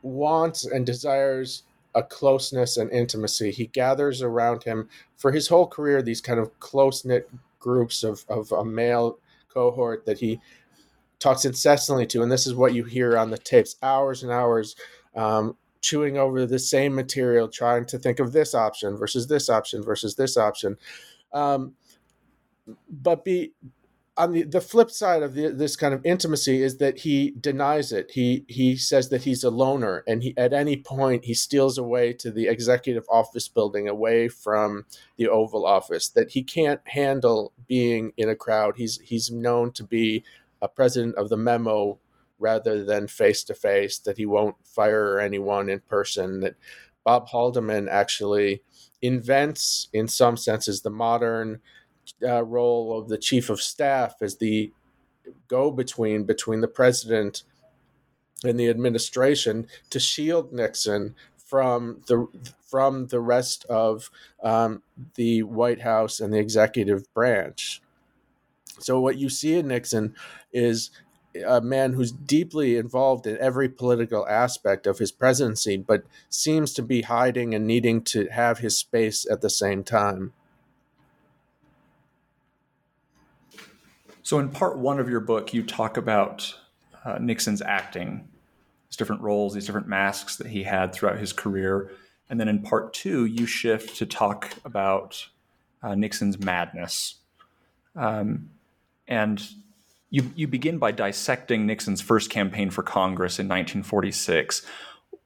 wants 0.08 0.66
and 0.66 0.86
desires 0.86 1.64
a 1.96 2.04
closeness 2.04 2.78
and 2.78 2.92
intimacy. 2.92 3.52
He 3.52 3.68
gathers 3.68 4.22
around 4.22 4.64
him 4.64 4.88
for 5.16 5.32
his 5.32 5.48
whole 5.48 5.68
career 5.68 6.02
these 6.02 6.22
kind 6.22 6.40
of 6.40 6.58
close 6.60 7.04
knit 7.04 7.30
groups 7.60 8.04
of, 8.04 8.24
of 8.30 8.52
a 8.52 8.64
male 8.64 9.20
cohort 9.50 10.06
that 10.06 10.20
he 10.20 10.40
talks 11.20 11.46
incessantly 11.46 12.06
to. 12.08 12.22
And 12.22 12.32
this 12.32 12.46
is 12.46 12.54
what 12.54 12.74
you 12.74 12.84
hear 12.84 13.18
on 13.18 13.32
the 13.32 13.38
tapes 13.38 13.76
hours 13.82 14.24
and 14.24 14.32
hours, 14.32 14.76
um, 15.16 15.58
chewing 15.82 16.18
over 16.18 16.46
the 16.46 16.60
same 16.60 16.94
material, 16.94 17.48
trying 17.48 17.86
to 17.88 17.98
think 17.98 18.20
of 18.20 18.32
this 18.32 18.54
option 18.54 18.96
versus 18.96 19.28
this 19.28 19.50
option 19.50 19.84
versus 19.84 20.16
this 20.16 20.38
option. 20.38 20.78
Um, 21.34 21.74
but 22.90 23.24
be 23.24 23.54
on 24.18 24.32
the, 24.32 24.44
the 24.44 24.62
flip 24.62 24.90
side 24.90 25.22
of 25.22 25.36
the, 25.36 25.50
this 25.50 25.76
kind 25.76 25.94
of 25.94 26.06
intimacy 26.06 26.64
is 26.64 26.78
that 26.78 27.00
he 27.00 27.32
denies 27.40 27.92
it. 27.92 28.12
He 28.12 28.46
he 28.48 28.76
says 28.76 29.10
that 29.10 29.24
he's 29.24 29.44
a 29.44 29.52
loner, 29.52 30.04
and 30.08 30.24
he 30.24 30.34
at 30.38 30.54
any 30.54 30.78
point 30.78 31.26
he 31.26 31.34
steals 31.34 31.78
away 31.78 32.14
to 32.14 32.32
the 32.32 32.48
executive 32.48 33.06
office 33.10 33.48
building, 33.48 33.88
away 33.88 34.28
from 34.28 34.86
the 35.18 35.28
Oval 35.30 35.66
Office. 35.66 36.10
That 36.10 36.32
he 36.32 36.44
can't 36.44 36.82
handle 36.86 37.54
being 37.68 38.12
in 38.18 38.28
a 38.30 38.36
crowd. 38.36 38.76
He's 38.78 39.00
he's 39.00 39.30
known 39.32 39.72
to 39.74 39.84
be 39.84 40.24
a 40.62 40.68
president 40.68 41.16
of 41.16 41.30
the 41.30 41.38
memo 41.38 42.00
rather 42.40 42.84
than 42.84 43.08
face 43.08 43.44
to 43.46 43.54
face. 43.54 44.00
That 44.00 44.18
he 44.18 44.26
won't 44.26 44.56
fire 44.66 45.20
anyone 45.20 45.70
in 45.70 45.82
person. 45.82 46.40
That 46.42 46.56
Bob 47.04 47.30
Haldeman 47.30 47.88
actually 47.88 48.64
invents, 49.02 49.90
in 49.94 50.08
some 50.08 50.38
senses, 50.38 50.82
the 50.82 50.90
modern 50.90 51.62
uh, 52.24 52.44
role 52.44 52.98
of 52.98 53.10
the 53.10 53.18
chief 53.18 53.50
of 53.50 53.62
staff 53.62 54.16
as 54.22 54.38
the 54.38 54.72
go 55.48 55.72
between 55.72 56.24
between 56.24 56.62
the 56.62 56.68
president 56.68 57.44
and 58.44 58.60
the 58.60 58.70
administration 58.70 59.68
to 59.90 60.00
shield 60.00 60.54
Nixon 60.54 61.16
from 61.38 62.02
the 62.08 62.28
from 62.62 63.08
the 63.08 63.20
rest 63.20 63.66
of 63.66 64.10
um, 64.44 64.84
the 65.16 65.44
White 65.44 65.82
House 65.82 66.20
and 66.20 66.34
the 66.34 66.40
executive 66.40 67.12
branch. 67.14 67.82
So 68.80 69.00
what 69.00 69.18
you 69.18 69.30
see 69.30 69.56
in 69.56 69.70
Nixon 69.70 70.16
is 70.52 70.92
a 71.46 71.62
man 71.62 71.94
who's 71.94 72.12
deeply 72.12 72.78
involved 72.78 73.26
in 73.26 73.38
every 73.38 73.70
political 73.70 74.28
aspect 74.28 74.86
of 74.88 75.00
his 75.00 75.12
presidency, 75.12 75.78
but 75.78 76.04
seems 76.30 76.74
to 76.74 76.82
be 76.82 77.04
hiding 77.04 77.54
and 77.54 77.66
needing 77.66 78.02
to 78.04 78.28
have 78.28 78.60
his 78.60 78.78
space 78.78 79.26
at 79.30 79.42
the 79.42 79.50
same 79.50 79.84
time. 79.84 80.34
So, 84.28 84.40
in 84.40 84.50
part 84.50 84.78
one 84.78 85.00
of 85.00 85.10
your 85.10 85.22
book, 85.22 85.54
you 85.54 85.64
talk 85.64 85.96
about 85.96 86.54
uh, 87.06 87.18
Nixon's 87.18 87.62
acting, 87.62 88.28
his 88.90 88.98
different 88.98 89.22
roles, 89.22 89.54
these 89.54 89.66
different 89.66 89.88
masks 89.88 90.36
that 90.36 90.48
he 90.48 90.64
had 90.64 90.92
throughout 90.92 91.18
his 91.18 91.32
career. 91.32 91.92
And 92.30 92.38
then 92.38 92.50
in 92.50 92.62
part 92.62 92.94
two, 92.94 93.24
you 93.24 93.46
shift 93.46 93.96
to 94.00 94.06
talk 94.06 94.52
about 94.66 95.30
uh, 95.82 95.96
Nixon's 95.96 96.38
madness. 96.38 97.20
Um, 97.96 98.50
and 99.08 99.42
you, 100.10 100.30
you 100.36 100.46
begin 100.46 100.78
by 100.78 100.92
dissecting 100.92 101.66
Nixon's 101.66 102.02
first 102.02 102.30
campaign 102.30 102.70
for 102.70 102.84
Congress 102.84 103.40
in 103.40 103.48
1946. 103.48 104.62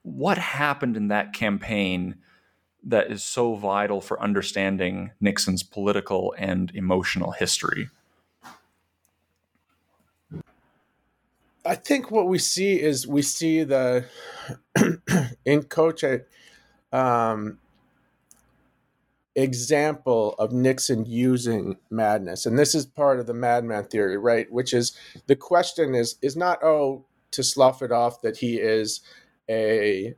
What 0.03 0.37
happened 0.37 0.95
in 0.95 1.07
that 1.07 1.33
campaign 1.33 2.17
that 2.83 3.09
is 3.09 3.23
so 3.23 3.55
vital 3.55 3.99
for 3.99 4.21
understanding 4.21 5.09
Nixon's 5.19 5.63
political 5.63 6.35
and 6.37 6.71
emotional 6.75 7.31
history? 7.31 7.89
I 11.65 11.75
think 11.75 12.09
what 12.09 12.27
we 12.27 12.39
see 12.39 12.81
is 12.81 13.07
we 13.07 13.21
see 13.21 13.63
the 13.63 14.05
in 15.45 15.63
coach 15.63 16.03
um, 16.91 17.59
example 19.35 20.33
of 20.39 20.51
Nixon 20.51 21.05
using 21.05 21.77
madness, 21.89 22.45
and 22.45 22.57
this 22.57 22.73
is 22.73 22.85
part 22.85 23.19
of 23.19 23.27
the 23.27 23.33
madman 23.33 23.85
theory, 23.85 24.17
right? 24.17 24.51
Which 24.51 24.73
is 24.73 24.97
the 25.27 25.35
question 25.35 25.93
is 25.93 26.15
is 26.21 26.35
not 26.35 26.63
oh 26.63 27.05
to 27.31 27.43
slough 27.43 27.81
it 27.81 27.91
off 27.91 28.21
that 28.21 28.37
he 28.37 28.55
is 28.59 29.01
a 29.49 30.15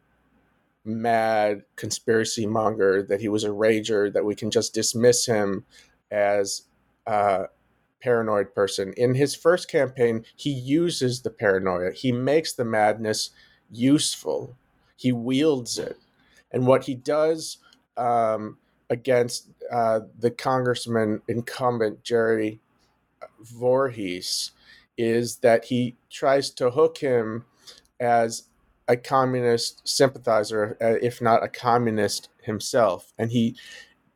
mad 0.86 1.64
conspiracy 1.76 2.46
monger, 2.46 3.04
that 3.04 3.22
he 3.22 3.30
was 3.30 3.44
a 3.44 3.50
rager, 3.50 4.12
that 4.14 4.26
we 4.26 4.36
can 4.36 4.50
just 4.50 4.74
dismiss 4.74 5.26
him 5.26 5.66
as 6.12 6.64
uh, 7.06 7.46
paranoid 8.04 8.54
person. 8.54 8.94
In 8.98 9.16
his 9.16 9.34
first 9.34 9.72
campaign, 9.72 10.26
he 10.36 10.52
uses 10.52 11.22
the 11.22 11.30
paranoia. 11.30 11.92
He 11.92 12.12
makes 12.12 12.54
the 12.54 12.66
madness 12.66 13.30
useful. 13.72 14.56
He 14.98 15.14
wields 15.14 15.80
it. 15.80 15.98
And 16.52 16.68
what 16.68 16.84
he 16.84 16.96
does 16.96 17.60
um, 17.96 18.58
against 18.90 19.48
uh, 19.72 20.02
the 20.20 20.32
congressman 20.32 21.22
incumbent, 21.30 22.04
Jerry 22.04 22.60
Voorhis, 23.42 24.52
is 24.98 25.38
that 25.38 25.66
he 25.66 25.96
tries 26.12 26.50
to 26.52 26.70
hook 26.70 26.98
him 26.98 27.46
as 28.00 28.44
a 28.90 28.98
communist 28.98 29.88
sympathizer, 29.88 30.78
uh, 30.82 30.98
if 31.02 31.22
not 31.22 31.44
a 31.44 31.48
communist 31.48 32.28
himself. 32.42 33.14
And 33.18 33.32
he 33.32 33.56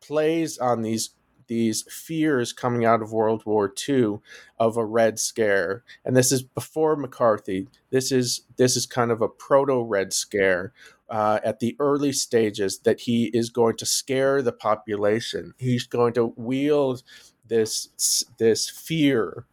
plays 0.00 0.58
on 0.58 0.82
these 0.82 1.10
these 1.48 1.82
fears 1.90 2.52
coming 2.52 2.84
out 2.84 3.02
of 3.02 3.12
World 3.12 3.44
War 3.44 3.72
II 3.88 4.20
of 4.58 4.76
a 4.76 4.84
Red 4.84 5.18
Scare, 5.18 5.82
and 6.04 6.16
this 6.16 6.30
is 6.30 6.42
before 6.42 6.96
McCarthy. 6.96 7.68
This 7.90 8.12
is 8.12 8.42
this 8.56 8.76
is 8.76 8.86
kind 8.86 9.10
of 9.10 9.20
a 9.20 9.28
proto 9.28 9.82
Red 9.82 10.12
Scare 10.12 10.72
uh, 11.08 11.40
at 11.42 11.60
the 11.60 11.76
early 11.78 12.12
stages 12.12 12.80
that 12.80 13.00
he 13.00 13.26
is 13.34 13.50
going 13.50 13.76
to 13.76 13.86
scare 13.86 14.42
the 14.42 14.52
population. 14.52 15.54
He's 15.58 15.86
going 15.86 16.12
to 16.14 16.32
wield 16.36 17.02
this 17.46 18.24
this 18.38 18.68
fear 18.68 19.46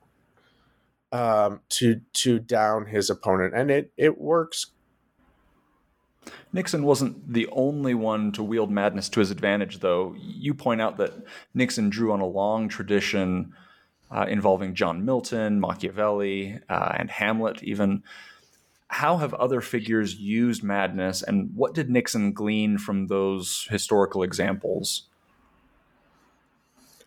um, 1.12 1.62
to 1.70 2.02
to 2.14 2.40
down 2.40 2.88
his 2.88 3.10
opponent, 3.10 3.54
and 3.56 3.72
it 3.72 3.92
it 3.98 4.20
works 4.20 4.68
Nixon 6.56 6.86
wasn't 6.86 7.34
the 7.34 7.50
only 7.52 7.94
one 7.94 8.32
to 8.32 8.42
wield 8.42 8.72
madness 8.72 9.10
to 9.10 9.20
his 9.20 9.30
advantage, 9.30 9.80
though. 9.80 10.16
You 10.18 10.54
point 10.54 10.80
out 10.80 10.96
that 10.98 11.12
Nixon 11.54 11.90
drew 11.90 12.14
on 12.14 12.22
a 12.22 12.26
long 12.26 12.70
tradition 12.70 13.54
uh, 14.10 14.26
involving 14.30 14.74
John 14.74 15.04
Milton, 15.04 15.60
Machiavelli, 15.60 16.62
uh, 16.70 16.94
and 16.98 17.12
Hamlet, 17.12 17.62
even. 17.62 18.04
How 18.88 19.18
have 19.18 19.34
other 19.34 19.60
figures 19.60 20.16
used 20.16 20.64
madness, 20.64 21.22
and 21.22 21.54
what 21.56 21.74
did 21.74 21.90
Nixon 21.90 22.32
glean 22.32 22.78
from 22.78 23.08
those 23.08 23.68
historical 23.70 24.24
examples? 24.24 25.08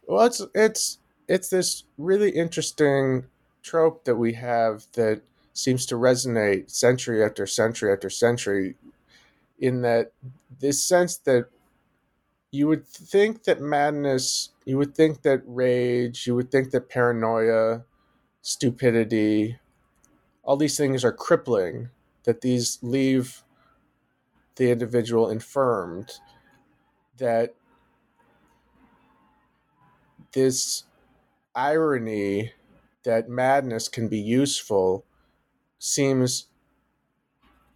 Well, 0.06 0.26
it's 0.26 0.42
it's 0.54 0.98
it's 1.26 1.48
this 1.48 1.84
really 1.96 2.30
interesting 2.30 3.24
trope 3.62 4.04
that 4.04 4.16
we 4.16 4.34
have 4.34 4.86
that 4.92 5.22
seems 5.54 5.86
to 5.86 5.94
resonate 5.94 6.70
century 6.70 7.24
after 7.24 7.46
century 7.46 7.92
after 7.92 8.10
century 8.10 8.74
in 9.58 9.82
that 9.82 10.12
this 10.60 10.82
sense 10.82 11.16
that 11.18 11.46
you 12.50 12.66
would 12.66 12.86
think 12.86 13.44
that 13.44 13.60
madness, 13.60 14.50
you 14.64 14.78
would 14.78 14.94
think 14.94 15.22
that 15.22 15.42
rage, 15.46 16.26
you 16.26 16.34
would 16.34 16.50
think 16.50 16.70
that 16.70 16.88
paranoia, 16.88 17.84
stupidity, 18.40 19.58
all 20.42 20.56
these 20.56 20.76
things 20.76 21.04
are 21.04 21.12
crippling, 21.12 21.90
that 22.24 22.40
these 22.40 22.78
leave 22.82 23.42
the 24.56 24.70
individual 24.70 25.28
infirmed, 25.28 26.14
that 27.18 27.54
this 30.32 30.84
irony 31.54 32.52
that 33.04 33.28
madness 33.28 33.88
can 33.88 34.08
be 34.08 34.18
useful 34.18 35.04
seems 35.78 36.46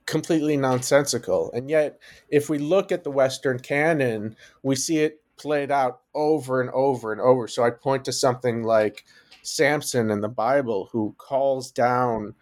completely 0.07 0.57
nonsensical. 0.57 1.51
And 1.53 1.71
yet, 1.71 1.99
if 2.29 2.49
we 2.49 2.59
look 2.59 2.93
at 2.93 3.05
the 3.05 3.11
Western 3.11 3.59
canon, 3.59 4.37
we 4.63 4.77
see 4.77 4.99
it 4.99 5.21
played 5.37 5.71
out 5.71 6.01
over 6.15 6.61
and 6.61 6.71
over 6.71 7.13
and 7.13 7.21
over. 7.21 7.49
So 7.49 7.65
I 7.65 7.71
point 7.71 8.05
to 8.07 8.13
something 8.13 8.63
like 8.63 9.05
Samson 9.43 10.11
in 10.11 10.21
the 10.21 10.29
Bible, 10.29 10.89
who 10.93 11.15
calls 11.19 11.71
down 11.71 12.35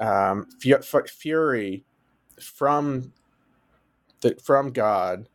um, 0.00 0.46
fury 0.60 1.84
from 2.40 3.12
the, 4.20 4.36
from 4.42 4.72
God, 4.72 5.28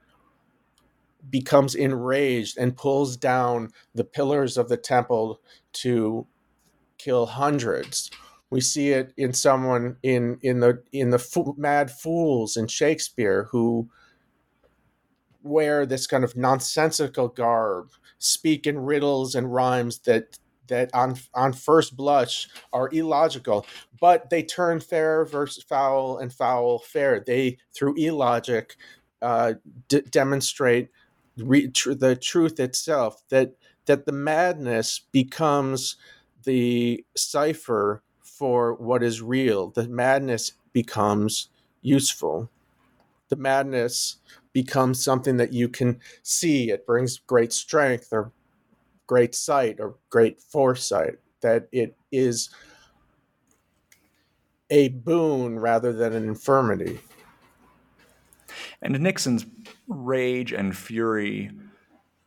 becomes 1.30 1.76
enraged 1.76 2.58
and 2.58 2.76
pulls 2.76 3.16
down 3.16 3.70
the 3.94 4.04
pillars 4.04 4.58
of 4.58 4.70
the 4.70 4.78
temple 4.78 5.40
to 5.74 6.26
kill 6.98 7.26
hundreds. 7.26 8.10
We 8.52 8.62
see 8.62 8.92
it 8.92 9.14
in 9.18 9.34
someone 9.34 9.98
in 10.04 10.38
in 10.44 10.60
the 10.60 10.84
in 10.92 11.10
the 11.12 11.20
fo- 11.20 11.56
mad 11.58 11.92
fools 11.92 12.58
in 12.58 12.68
Shakespeare 12.68 13.48
who 13.52 13.90
wear 15.44 15.86
this 15.86 16.08
kind 16.08 16.24
of 16.24 16.36
nonsensical 16.36 17.28
garb, 17.30 17.92
speak 18.20 18.68
in 18.68 18.80
riddles 18.80 19.36
and 19.36 19.54
rhymes 19.54 20.00
that 20.00 20.38
that 20.68 20.90
on 20.94 21.16
on 21.34 21.54
first 21.54 21.96
blush 21.98 22.50
are 22.74 22.90
illogical, 22.92 23.66
but 24.00 24.30
they 24.30 24.44
turn 24.44 24.80
fair 24.82 25.26
versus 25.26 25.64
foul 25.64 26.18
and 26.18 26.34
foul 26.34 26.80
fair. 26.80 27.24
They 27.26 27.58
through 27.74 27.96
illogic 27.96 28.76
uh, 29.22 29.54
d- 29.88 30.02
demonstrate 30.12 30.90
re- 31.38 31.70
tr- 31.70 31.94
the 31.94 32.16
truth 32.16 32.60
itself 32.60 33.22
that 33.30 33.54
that 33.86 34.06
the 34.06 34.12
madness 34.12 35.00
becomes 35.12 35.96
the 36.44 37.06
cipher 37.16 38.04
for 38.42 38.74
what 38.74 39.04
is 39.04 39.22
real, 39.22 39.70
the 39.70 39.88
madness 39.88 40.54
becomes 40.74 41.50
useful. 41.84 42.50
The 43.30 43.36
madness 43.36 44.16
becomes 44.52 45.04
something 45.04 45.38
that 45.38 45.54
you 45.54 45.70
can 45.70 46.00
see. 46.24 46.72
It 46.72 46.88
brings 46.88 47.20
great 47.20 47.54
strength 47.54 48.08
or 48.12 48.32
great 49.06 49.36
sight 49.36 49.80
or 49.80 49.94
great 50.10 50.42
foresight, 50.42 51.20
that 51.42 51.68
it 51.72 51.96
is 52.12 52.50
a 54.72 54.88
boon 54.88 55.60
rather 55.60 55.94
than 55.94 56.12
an 56.14 56.24
infirmity. 56.24 57.00
And 58.82 59.00
Nixon's 59.00 59.46
rage 59.88 60.52
and 60.52 60.76
fury, 60.76 61.52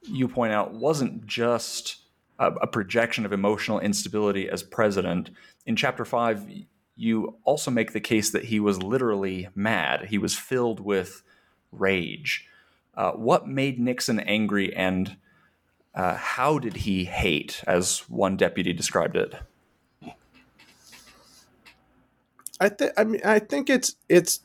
you 0.03 0.29
point 0.29 0.53
out, 0.53 0.75
wasn't 0.75 1.27
just 1.27 2.05
a, 2.39 2.67
projection 2.67 3.25
of 3.25 3.33
emotional 3.33 3.81
instability 3.81 4.49
as 4.49 4.63
president. 4.63 5.31
In 5.67 5.77
chapter 5.77 6.05
five, 6.05 6.45
you 6.97 7.37
also 7.45 7.71
make 7.71 7.93
the 7.93 8.01
case 8.01 8.31
that 8.31 8.45
he 8.45 8.61
was 8.61 8.83
literally 8.83 9.49
mad. 9.55 10.07
He 10.07 10.19
was 10.19 10.37
filled 10.37 10.81
with 10.81 11.23
rage. 11.73 12.47
Uh, 12.95 13.13
what 13.13 13.49
made 13.49 13.81
Nixon 13.81 14.21
angry, 14.21 14.75
and 14.75 15.17
uh, 15.95 16.15
how 16.17 16.59
did 16.59 16.77
he 16.77 17.05
hate, 17.05 17.63
as 17.67 18.01
one 18.09 18.37
deputy 18.37 18.73
described 18.73 19.17
it? 19.17 19.35
I 22.61 22.69
think. 22.69 22.93
I 22.97 23.05
mean, 23.05 23.21
I 23.25 23.41
think 23.41 23.69
it's 23.69 23.97
it's 24.09 24.41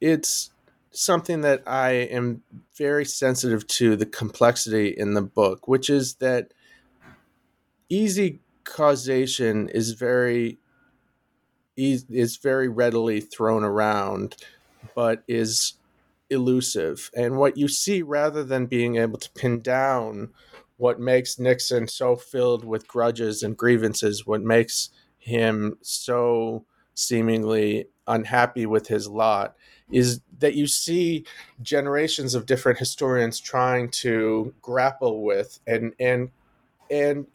it's 0.00 0.50
something 0.92 1.40
that 1.40 1.62
I 1.66 1.90
am 1.90 2.42
very 2.76 3.04
sensitive 3.04 3.66
to 3.66 3.96
the 3.96 4.06
complexity 4.06 4.88
in 4.88 5.14
the 5.14 5.22
book, 5.22 5.66
which 5.66 5.90
is 5.90 6.14
that 6.16 6.52
easy 7.88 8.40
causation 8.68 9.68
is 9.70 9.92
very 9.92 10.58
is 11.76 12.36
very 12.38 12.68
readily 12.68 13.20
thrown 13.20 13.62
around, 13.62 14.34
but 14.96 15.22
is 15.28 15.74
elusive. 16.28 17.08
And 17.16 17.36
what 17.36 17.56
you 17.56 17.68
see, 17.68 18.02
rather 18.02 18.42
than 18.42 18.66
being 18.66 18.96
able 18.96 19.18
to 19.18 19.30
pin 19.30 19.60
down 19.60 20.30
what 20.76 20.98
makes 20.98 21.38
Nixon 21.38 21.86
so 21.86 22.16
filled 22.16 22.64
with 22.64 22.88
grudges 22.88 23.42
and 23.44 23.56
grievances, 23.56 24.26
what 24.26 24.42
makes 24.42 24.90
him 25.18 25.78
so 25.82 26.64
seemingly 26.94 27.86
unhappy 28.08 28.66
with 28.66 28.88
his 28.88 29.06
lot, 29.08 29.54
is 29.92 30.20
that 30.38 30.54
you 30.54 30.66
see 30.66 31.24
generations 31.62 32.34
of 32.34 32.46
different 32.46 32.78
historians 32.78 33.38
trying 33.38 33.88
to 33.90 34.52
grapple 34.62 35.22
with 35.22 35.60
and 35.66 35.94
and 36.00 36.30
and 36.90 37.26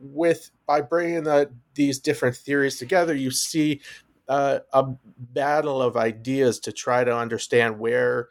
with 0.00 0.50
by 0.66 0.80
bringing 0.80 1.24
the, 1.24 1.50
these 1.74 1.98
different 1.98 2.36
theories 2.36 2.78
together, 2.78 3.14
you 3.14 3.30
see 3.30 3.80
uh, 4.28 4.60
a 4.72 4.86
battle 5.18 5.82
of 5.82 5.96
ideas 5.96 6.58
to 6.60 6.72
try 6.72 7.04
to 7.04 7.14
understand 7.14 7.78
where 7.78 8.28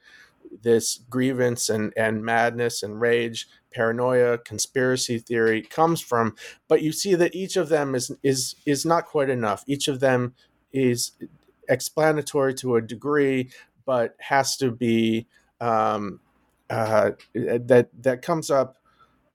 this 0.63 0.99
grievance 1.09 1.69
and, 1.69 1.93
and 1.95 2.23
madness 2.23 2.83
and 2.83 2.99
rage, 2.99 3.47
paranoia, 3.73 4.37
conspiracy 4.39 5.17
theory 5.17 5.61
comes 5.61 6.01
from. 6.01 6.35
But 6.67 6.81
you 6.81 6.91
see 6.91 7.15
that 7.15 7.35
each 7.35 7.55
of 7.55 7.69
them 7.69 7.95
is 7.95 8.11
is 8.23 8.55
is 8.65 8.85
not 8.85 9.05
quite 9.05 9.29
enough. 9.29 9.63
Each 9.67 9.87
of 9.87 9.99
them 9.99 10.33
is 10.73 11.11
explanatory 11.69 12.53
to 12.55 12.75
a 12.75 12.81
degree, 12.81 13.49
but 13.85 14.15
has 14.19 14.57
to 14.57 14.71
be 14.71 15.27
um, 15.59 16.19
uh, 16.69 17.11
that 17.33 17.89
that 18.01 18.21
comes 18.21 18.49
up 18.49 18.80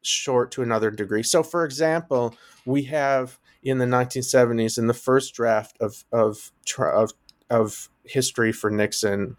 short 0.07 0.51
to 0.53 0.63
another 0.63 0.91
degree. 0.91 1.23
So, 1.23 1.43
for 1.43 1.65
example, 1.65 2.35
we 2.65 2.85
have 2.85 3.39
in 3.63 3.79
the 3.79 3.87
1970s, 3.87 4.79
in 4.79 4.87
the 4.87 4.95
first 4.95 5.35
draft 5.35 5.77
of 5.81 6.05
of 6.13 6.53
of, 6.79 7.13
of 7.51 7.89
history 8.05 8.53
for 8.53 8.71
Nixon, 8.71 9.37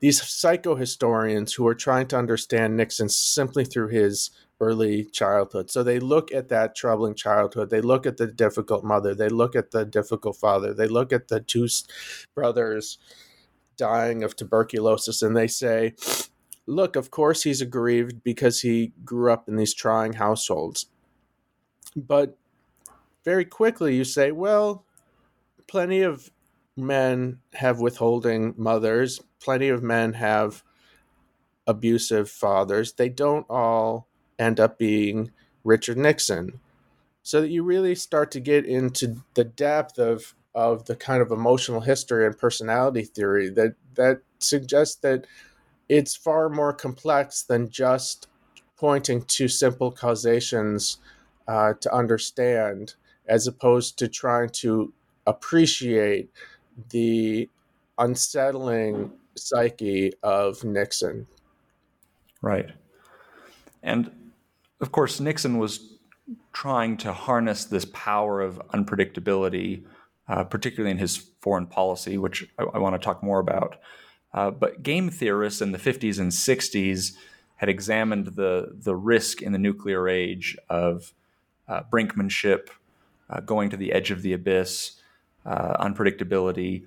these 0.00 0.20
psychohistorians 0.20 1.54
who 1.56 1.66
are 1.66 1.74
trying 1.74 2.08
to 2.08 2.18
understand 2.18 2.76
Nixon 2.76 3.08
simply 3.08 3.64
through 3.64 3.88
his 3.88 4.30
early 4.60 5.04
childhood. 5.04 5.70
So 5.70 5.82
they 5.82 5.98
look 5.98 6.32
at 6.32 6.48
that 6.50 6.76
troubling 6.76 7.14
childhood. 7.14 7.70
They 7.70 7.80
look 7.80 8.06
at 8.06 8.16
the 8.16 8.28
difficult 8.28 8.84
mother. 8.84 9.14
They 9.14 9.28
look 9.28 9.56
at 9.56 9.72
the 9.72 9.84
difficult 9.84 10.36
father. 10.36 10.72
They 10.72 10.86
look 10.86 11.12
at 11.12 11.28
the 11.28 11.40
two 11.40 11.66
brothers 12.34 12.98
dying 13.76 14.22
of 14.22 14.36
tuberculosis 14.36 15.22
and 15.22 15.36
they 15.36 15.48
say, 15.48 15.94
look, 16.66 16.96
of 16.96 17.10
course 17.10 17.42
he's 17.42 17.60
aggrieved 17.60 18.22
because 18.22 18.60
he 18.60 18.92
grew 19.04 19.32
up 19.32 19.48
in 19.48 19.56
these 19.56 19.74
trying 19.74 20.14
households. 20.14 20.86
But 21.96 22.36
very 23.24 23.44
quickly 23.44 23.96
you 23.96 24.04
say, 24.04 24.32
well, 24.32 24.84
plenty 25.66 26.02
of 26.02 26.30
men 26.76 27.38
have 27.54 27.80
withholding 27.80 28.54
mothers, 28.56 29.20
plenty 29.40 29.68
of 29.68 29.82
men 29.82 30.14
have 30.14 30.62
abusive 31.66 32.30
fathers. 32.30 32.94
They 32.94 33.08
don't 33.08 33.46
all 33.48 34.08
end 34.38 34.58
up 34.58 34.78
being 34.78 35.30
Richard 35.64 35.98
Nixon. 35.98 36.60
So 37.22 37.40
that 37.40 37.50
you 37.50 37.62
really 37.62 37.94
start 37.94 38.32
to 38.32 38.40
get 38.40 38.66
into 38.66 39.22
the 39.34 39.44
depth 39.44 39.98
of 39.98 40.34
of 40.54 40.84
the 40.84 40.96
kind 40.96 41.22
of 41.22 41.30
emotional 41.30 41.80
history 41.80 42.26
and 42.26 42.36
personality 42.36 43.04
theory 43.04 43.48
that 43.48 43.74
that 43.94 44.18
suggests 44.38 44.96
that 44.96 45.26
it's 45.92 46.16
far 46.16 46.48
more 46.48 46.72
complex 46.72 47.42
than 47.42 47.68
just 47.68 48.26
pointing 48.78 49.20
to 49.24 49.46
simple 49.46 49.92
causations 49.92 50.96
uh, 51.46 51.74
to 51.82 51.94
understand, 51.94 52.94
as 53.28 53.46
opposed 53.46 53.98
to 53.98 54.08
trying 54.08 54.48
to 54.48 54.90
appreciate 55.26 56.30
the 56.88 57.46
unsettling 57.98 59.12
psyche 59.36 60.12
of 60.22 60.64
Nixon. 60.64 61.26
Right. 62.40 62.70
And 63.82 64.10
of 64.80 64.92
course, 64.92 65.20
Nixon 65.20 65.58
was 65.58 65.98
trying 66.54 66.96
to 66.98 67.12
harness 67.12 67.66
this 67.66 67.84
power 67.84 68.40
of 68.40 68.62
unpredictability, 68.68 69.84
uh, 70.26 70.44
particularly 70.44 70.90
in 70.90 70.98
his 70.98 71.18
foreign 71.42 71.66
policy, 71.66 72.16
which 72.16 72.48
I, 72.58 72.62
I 72.62 72.78
want 72.78 72.94
to 72.94 72.98
talk 72.98 73.22
more 73.22 73.40
about. 73.40 73.76
Uh, 74.34 74.50
but 74.50 74.82
game 74.82 75.10
theorists 75.10 75.60
in 75.60 75.72
the 75.72 75.78
50s 75.78 76.18
and 76.18 76.30
60s 76.32 77.12
had 77.56 77.68
examined 77.68 78.28
the, 78.28 78.72
the 78.72 78.96
risk 78.96 79.42
in 79.42 79.52
the 79.52 79.58
nuclear 79.58 80.08
age 80.08 80.56
of 80.68 81.12
uh, 81.68 81.82
brinkmanship, 81.92 82.68
uh, 83.30 83.40
going 83.40 83.70
to 83.70 83.76
the 83.76 83.92
edge 83.92 84.10
of 84.10 84.22
the 84.22 84.32
abyss, 84.32 85.00
uh, 85.44 85.84
unpredictability. 85.84 86.84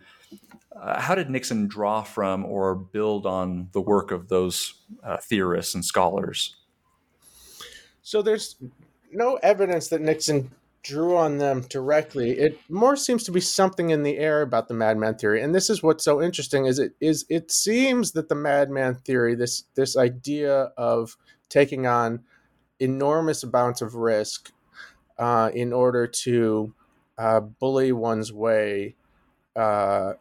Uh, 0.75 0.99
how 0.99 1.15
did 1.15 1.29
Nixon 1.29 1.67
draw 1.67 2.03
from 2.03 2.45
or 2.45 2.75
build 2.75 3.25
on 3.25 3.69
the 3.71 3.81
work 3.81 4.12
of 4.12 4.27
those 4.27 4.73
theorists 5.21 5.75
and 5.75 5.86
scholars? 5.86 6.58
So 8.01 8.21
there's 8.21 8.55
no 9.12 9.36
evidence 9.36 9.88
that 9.88 10.01
Nixon 10.01 10.51
drew 10.85 11.17
on 11.17 11.39
them 11.39 11.61
directly. 11.61 12.37
It 12.37 12.59
more 12.69 12.95
seems 12.95 13.23
to 13.23 13.31
be 13.31 13.41
something 13.41 13.89
in 13.89 14.03
the 14.03 14.19
air 14.19 14.43
about 14.43 14.67
the 14.67 14.75
madman 14.75 15.15
theory. 15.15 15.41
And 15.41 15.53
this 15.53 15.67
is 15.67 15.81
what's 15.81 16.05
so 16.05 16.21
interesting 16.21 16.67
is 16.67 16.77
it 16.77 16.93
is 17.01 17.25
it 17.27 17.51
seems 17.51 18.11
that 18.11 18.29
the 18.29 18.35
madman 18.35 18.95
theory, 18.95 19.33
this 19.33 19.63
this 19.73 19.97
idea 19.97 20.71
of 20.77 21.17
taking 21.49 21.87
on 21.87 22.21
enormous 22.79 23.43
amounts 23.43 23.81
of 23.81 23.95
risk 23.95 24.51
uh, 25.17 25.49
in 25.55 25.73
order 25.73 26.05
to 26.05 26.73
uh, 27.17 27.39
bully 27.39 27.91
one's 27.91 28.31
way 28.31 28.95
uh, 29.55 30.13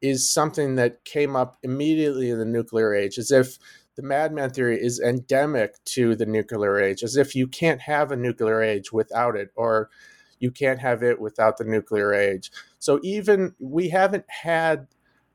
is 0.00 0.32
something 0.32 0.76
that 0.76 1.04
came 1.04 1.34
up 1.34 1.56
immediately 1.64 2.30
in 2.30 2.38
the 2.38 2.44
nuclear 2.44 2.94
age, 2.94 3.18
as 3.18 3.32
if 3.32 3.58
the 3.98 4.04
madman 4.04 4.48
theory 4.48 4.80
is 4.80 5.00
endemic 5.00 5.74
to 5.84 6.14
the 6.14 6.24
nuclear 6.24 6.78
age, 6.78 7.02
as 7.02 7.16
if 7.16 7.34
you 7.34 7.48
can't 7.48 7.80
have 7.80 8.12
a 8.12 8.16
nuclear 8.16 8.62
age 8.62 8.92
without 8.92 9.34
it, 9.34 9.50
or 9.56 9.90
you 10.38 10.52
can't 10.52 10.78
have 10.78 11.02
it 11.02 11.20
without 11.20 11.56
the 11.56 11.64
nuclear 11.64 12.14
age. 12.14 12.52
So 12.78 13.00
even 13.02 13.56
we 13.58 13.88
haven't 13.88 14.26
had 14.28 14.86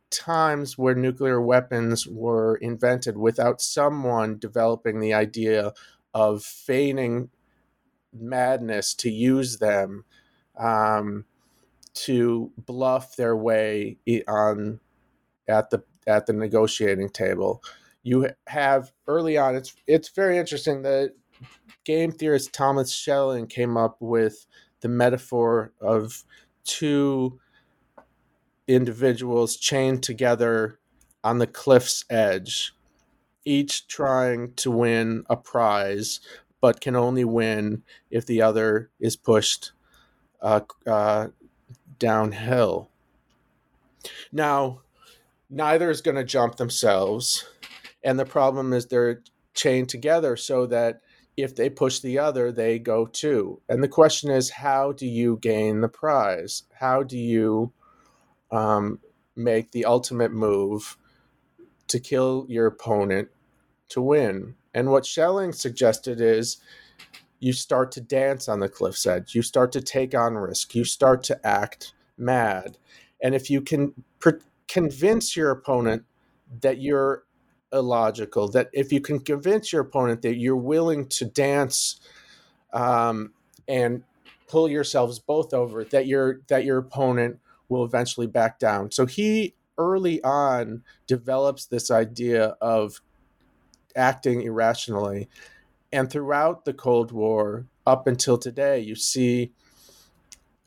times 0.10 0.78
where 0.78 0.96
nuclear 0.96 1.42
weapons 1.42 2.08
were 2.08 2.56
invented 2.56 3.18
without 3.18 3.62
someone 3.62 4.40
developing 4.40 5.02
the 5.02 5.14
idea 5.14 5.74
of 6.14 6.42
feigning 6.42 7.32
madness 8.14 8.94
to 8.94 9.12
use 9.12 9.58
them 9.58 10.06
um, 10.58 11.26
to 11.96 12.50
bluff 12.58 13.18
their 13.18 13.36
way 13.36 13.98
on 14.26 14.80
at 15.50 15.70
the 15.70 15.84
at 16.08 16.28
the 16.28 16.34
negotiating 16.34 17.10
table 17.10 17.62
you 18.04 18.30
have 18.48 18.92
early 19.08 19.38
on 19.38 19.56
it's 19.56 19.76
it's 19.88 20.10
very 20.10 20.38
interesting 20.38 20.82
that 20.82 21.14
game 21.86 22.12
theorist 22.12 22.54
Thomas 22.54 22.94
Schelling 22.94 23.48
came 23.48 23.78
up 23.78 23.98
with 24.00 24.46
the 24.82 24.90
metaphor 24.90 25.74
of 25.82 26.24
two 26.64 27.40
individuals 28.68 29.58
chained 29.58 30.04
together 30.04 30.80
on 31.24 31.38
the 31.38 31.48
cliff's 31.48 32.06
edge 32.10 32.76
each 33.46 33.88
trying 33.88 34.54
to 34.54 34.72
win 34.72 35.24
a 35.30 35.36
prize 35.36 36.20
but 36.62 36.80
can 36.80 36.96
only 36.96 37.26
win 37.26 37.84
if 38.10 38.26
the 38.26 38.42
other 38.42 38.90
is 39.00 39.18
pushed 39.18 39.74
uh, 40.42 40.62
uh, 40.88 41.28
downhill. 42.00 42.90
Now 44.32 44.82
neither 45.50 45.90
is 45.90 46.02
going 46.02 46.16
to 46.16 46.24
jump 46.24 46.56
themselves 46.56 47.46
and 48.04 48.20
the 48.20 48.26
problem 48.26 48.74
is 48.74 48.88
they're 48.88 49.22
chained 49.54 49.90
together 49.90 50.36
so 50.36 50.66
that 50.68 51.02
if 51.36 51.56
they 51.56 51.70
push 51.70 52.00
the 52.00 52.20
other, 52.20 52.52
they 52.52 52.78
go 52.78 53.06
too. 53.06 53.62
And 53.68 53.84
the 53.84 53.88
question 53.88 54.30
is, 54.30 54.52
how 54.52 54.92
do 54.92 55.08
you 55.08 55.38
gain 55.42 55.82
the 55.82 55.90
prize? 55.90 56.64
How 56.80 57.04
do 57.04 57.18
you 57.18 57.74
um, 58.52 59.00
make 59.36 59.72
the 59.72 59.86
ultimate 59.86 60.32
move 60.32 60.98
to 61.88 62.00
kill 62.00 62.46
your 62.50 62.68
opponent 62.68 63.30
to 63.90 64.02
win? 64.02 64.56
And 64.74 64.90
what 64.90 65.06
Schelling 65.06 65.54
suggested 65.54 66.22
is 66.22 66.58
you 67.40 67.54
start 67.54 67.92
to 67.94 68.02
dance 68.02 68.48
on 68.48 68.60
the 68.60 68.70
cliff's 68.70 69.06
edge, 69.06 69.36
you 69.36 69.42
start 69.42 69.72
to 69.74 69.82
take 69.82 70.16
on 70.16 70.36
risk, 70.36 70.76
you 70.76 70.86
start 70.86 71.24
to 71.24 71.46
act 71.46 71.94
mad. 72.18 72.78
And 73.22 73.34
if 73.36 73.50
you 73.50 73.62
can 73.62 73.94
per- 74.20 74.40
convince 74.68 75.36
your 75.36 75.52
opponent 75.52 76.04
that 76.62 76.80
you're 76.80 77.24
illogical. 77.74 78.50
That 78.50 78.70
if 78.74 78.92
you 78.92 79.02
can 79.02 79.20
convince 79.20 79.74
your 79.74 79.82
opponent 79.82 80.22
that 80.22 80.36
you're 80.36 80.56
willing 80.56 81.08
to 81.10 81.26
dance 81.26 82.00
um, 82.72 83.34
and 83.68 84.04
pull 84.48 84.70
yourselves 84.70 85.20
both 85.20 85.54
over, 85.54 85.84
that 85.86 86.08
your 86.08 86.42
that 86.48 86.66
your 86.66 86.78
opponent 86.78 87.40
will 87.70 87.84
eventually 87.84 88.28
back 88.28 88.60
down. 88.60 88.92
So 88.92 89.06
he 89.06 89.56
early 89.78 90.24
on 90.24 90.84
develops 91.08 91.66
this 91.66 91.90
idea 91.90 92.56
of 92.62 93.02
acting 93.96 94.42
irrationally. 94.42 95.30
And 95.92 96.10
throughout 96.10 96.66
the 96.66 96.74
Cold 96.74 97.12
War, 97.12 97.66
up 97.86 98.08
until 98.08 98.38
today, 98.38 98.80
you 98.80 98.96
see 98.96 99.52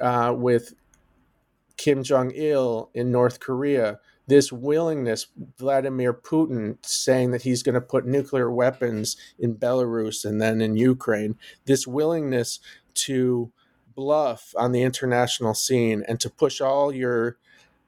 uh, 0.00 0.34
with 0.36 0.74
Kim 1.76 2.02
Jong 2.02 2.30
il 2.34 2.90
in 2.94 3.10
North 3.10 3.40
Korea, 3.40 3.98
this 4.26 4.50
willingness, 4.50 5.26
Vladimir 5.58 6.12
Putin 6.12 6.78
saying 6.84 7.30
that 7.30 7.42
he's 7.42 7.62
going 7.62 7.74
to 7.74 7.80
put 7.80 8.06
nuclear 8.06 8.50
weapons 8.50 9.16
in 9.38 9.54
Belarus 9.54 10.24
and 10.24 10.40
then 10.40 10.60
in 10.60 10.76
Ukraine, 10.76 11.36
this 11.64 11.86
willingness 11.86 12.58
to 12.94 13.52
bluff 13.94 14.54
on 14.56 14.72
the 14.72 14.82
international 14.82 15.54
scene 15.54 16.04
and 16.08 16.20
to 16.20 16.28
push 16.28 16.60
all 16.60 16.92
your 16.92 17.36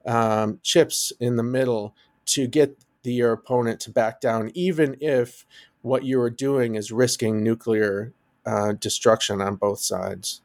um, 0.07 0.61
chips 0.63 1.13
in 1.21 1.37
the 1.37 1.43
middle 1.43 1.95
to 2.27 2.47
get 2.47 2.79
the, 3.03 3.13
your 3.13 3.33
opponent 3.33 3.81
to 3.81 3.91
back 3.91 4.21
down, 4.21 4.51
even 4.55 4.97
if 5.01 5.45
what 5.83 6.05
you 6.05 6.21
are 6.21 6.31
doing 6.31 6.75
is 6.77 6.93
risking 6.93 7.43
nuclear 7.43 8.13
uh, 8.47 8.73
destruction 8.73 9.41
on 9.41 9.57
both 9.57 9.81
sides. 9.81 10.41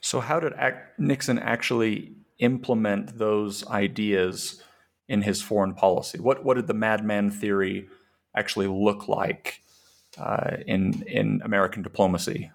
So, 0.00 0.20
how 0.20 0.40
did 0.40 0.52
Nixon 0.96 1.38
actually 1.38 2.12
implement 2.38 3.18
those 3.18 3.66
ideas 3.68 4.62
in 5.08 5.22
his 5.22 5.42
foreign 5.42 5.74
policy? 5.74 6.18
What 6.18 6.44
what 6.44 6.54
did 6.54 6.66
the 6.66 6.74
madman 6.74 7.30
theory 7.30 7.88
actually 8.36 8.66
look 8.66 9.08
like 9.08 9.62
uh, 10.18 10.58
in 10.66 11.02
in 11.02 11.40
American 11.44 11.82
diplomacy? 11.82 12.50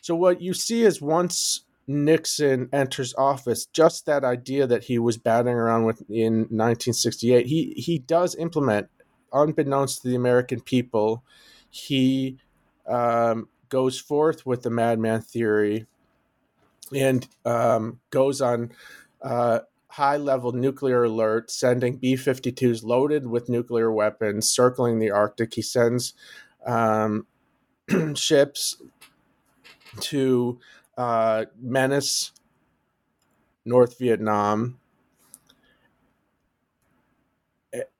So, 0.00 0.14
what 0.14 0.40
you 0.40 0.54
see 0.54 0.82
is 0.82 1.02
once 1.02 1.62
Nixon 1.86 2.68
enters 2.72 3.14
office, 3.16 3.66
just 3.66 4.06
that 4.06 4.24
idea 4.24 4.66
that 4.66 4.84
he 4.84 4.98
was 4.98 5.16
batting 5.16 5.54
around 5.54 5.84
with 5.84 6.00
in 6.10 6.40
1968, 6.50 7.46
he 7.46 7.72
he 7.76 7.98
does 7.98 8.34
implement, 8.36 8.88
unbeknownst 9.32 10.02
to 10.02 10.08
the 10.08 10.16
American 10.16 10.60
people, 10.60 11.24
he 11.70 12.38
um, 12.86 13.48
goes 13.68 13.98
forth 13.98 14.46
with 14.46 14.62
the 14.62 14.70
madman 14.70 15.20
theory 15.20 15.86
and 16.94 17.26
um, 17.44 18.00
goes 18.10 18.40
on 18.40 18.72
uh, 19.22 19.60
high 19.88 20.16
level 20.16 20.52
nuclear 20.52 21.04
alert, 21.04 21.50
sending 21.50 21.96
B 21.96 22.14
52s 22.14 22.84
loaded 22.84 23.26
with 23.26 23.48
nuclear 23.48 23.90
weapons 23.92 24.48
circling 24.48 24.98
the 24.98 25.10
Arctic. 25.10 25.54
He 25.54 25.62
sends 25.62 26.14
um, 26.66 27.26
ships 28.14 28.80
to 30.00 30.58
uh, 30.96 31.46
menace 31.60 32.32
North 33.64 33.98
Vietnam 33.98 34.78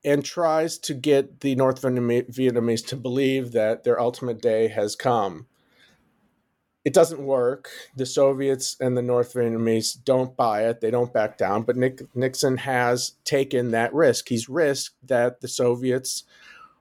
and 0.03 0.25
tries 0.25 0.77
to 0.79 0.93
get 0.93 1.41
the 1.41 1.55
North 1.55 1.81
Vietnamese 1.81 2.85
to 2.87 2.95
believe 2.95 3.51
that 3.51 3.83
their 3.83 3.99
ultimate 3.99 4.41
day 4.41 4.67
has 4.69 4.95
come. 4.95 5.47
It 6.85 6.93
doesn't 6.93 7.21
work. 7.21 7.69
The 7.95 8.05
Soviets 8.05 8.77
and 8.79 8.95
the 8.97 9.01
North 9.01 9.33
Vietnamese 9.33 9.97
don't 10.03 10.35
buy 10.35 10.67
it. 10.67 10.81
They 10.81 10.91
don't 10.91 11.13
back 11.13 11.37
down. 11.37 11.63
But 11.63 11.77
Nick, 11.77 12.01
Nixon 12.15 12.57
has 12.57 13.13
taken 13.25 13.71
that 13.71 13.93
risk. 13.93 14.29
He's 14.29 14.49
risked 14.49 14.95
that 15.07 15.41
the 15.41 15.47
Soviets 15.47 16.23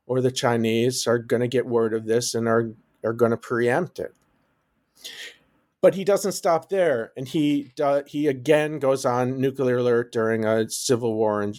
or 0.07 0.21
the 0.21 0.31
Chinese 0.31 1.07
are 1.07 1.19
going 1.19 1.43
to 1.43 1.49
get 1.49 1.67
word 1.67 1.93
of 1.93 2.07
this 2.07 2.35
and 2.35 2.49
are, 2.49 2.71
are 3.05 3.13
going 3.13 3.33
to 3.33 3.37
preempt 3.37 3.99
it 3.99 4.15
but 5.81 5.95
he 5.95 6.05
doesn't 6.05 6.33
stop 6.33 6.69
there, 6.69 7.13
and 7.17 7.29
he 7.29 7.71
uh, 7.83 8.03
he 8.07 8.27
again 8.27 8.79
goes 8.79 9.05
on 9.05 9.41
nuclear 9.41 9.79
alert 9.79 10.11
during 10.13 10.45
a 10.45 10.69
civil 10.69 11.15
war 11.15 11.43
in 11.43 11.55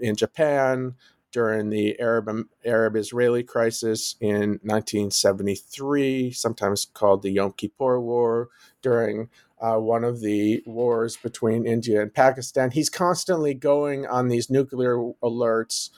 in 0.00 0.16
Japan, 0.16 0.94
during 1.34 1.68
the 1.68 1.98
Arab 2.00 2.46
Arab 2.64 2.94
Israeli 2.94 3.42
crisis 3.42 4.14
in 4.20 4.60
1973, 4.62 6.30
sometimes 6.30 6.86
called 6.94 7.22
the 7.22 7.32
Yom 7.32 7.52
Kippur 7.52 8.00
War, 8.00 8.48
during 8.80 9.28
uh, 9.60 9.76
one 9.76 10.04
of 10.04 10.20
the 10.20 10.62
wars 10.64 11.16
between 11.16 11.66
India 11.66 12.00
and 12.00 12.14
Pakistan. 12.14 12.70
He's 12.70 12.88
constantly 12.88 13.52
going 13.52 14.06
on 14.06 14.28
these 14.28 14.48
nuclear 14.48 14.96
alerts, 15.22 15.90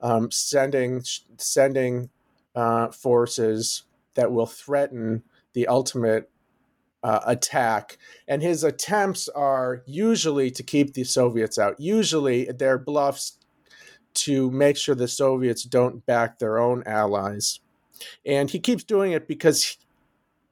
um, 0.00 0.30
sending 0.30 1.02
sending 1.36 2.08
uh, 2.56 2.88
forces 2.88 3.82
that 4.14 4.32
will 4.32 4.46
threaten 4.46 5.22
the 5.52 5.66
ultimate 5.66 6.30
uh, 7.02 7.20
attack. 7.26 7.98
And 8.26 8.40
his 8.40 8.64
attempts 8.64 9.28
are 9.28 9.82
usually 9.84 10.50
to 10.52 10.62
keep 10.62 10.94
the 10.94 11.04
Soviets 11.04 11.58
out. 11.58 11.78
Usually, 11.78 12.46
they're 12.46 12.78
bluffs 12.78 13.36
to 14.14 14.50
make 14.50 14.76
sure 14.76 14.94
the 14.94 15.08
Soviets 15.08 15.62
don't 15.64 16.04
back 16.06 16.38
their 16.38 16.58
own 16.58 16.82
allies. 16.86 17.60
And 18.24 18.50
he 18.50 18.58
keeps 18.58 18.84
doing 18.84 19.12
it 19.12 19.28
because 19.28 19.76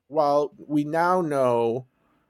while 0.09 0.53
we 0.57 0.85
now 0.85 1.21
know 1.21 1.87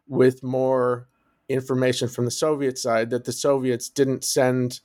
with 0.07 0.43
more 0.43 1.09
information 1.49 2.09
from 2.09 2.25
the 2.25 2.31
Soviet 2.31 2.79
side 2.79 3.11
that 3.11 3.25
the 3.25 3.33
Soviets 3.33 3.88
didn't 3.88 4.25
send 4.25 4.81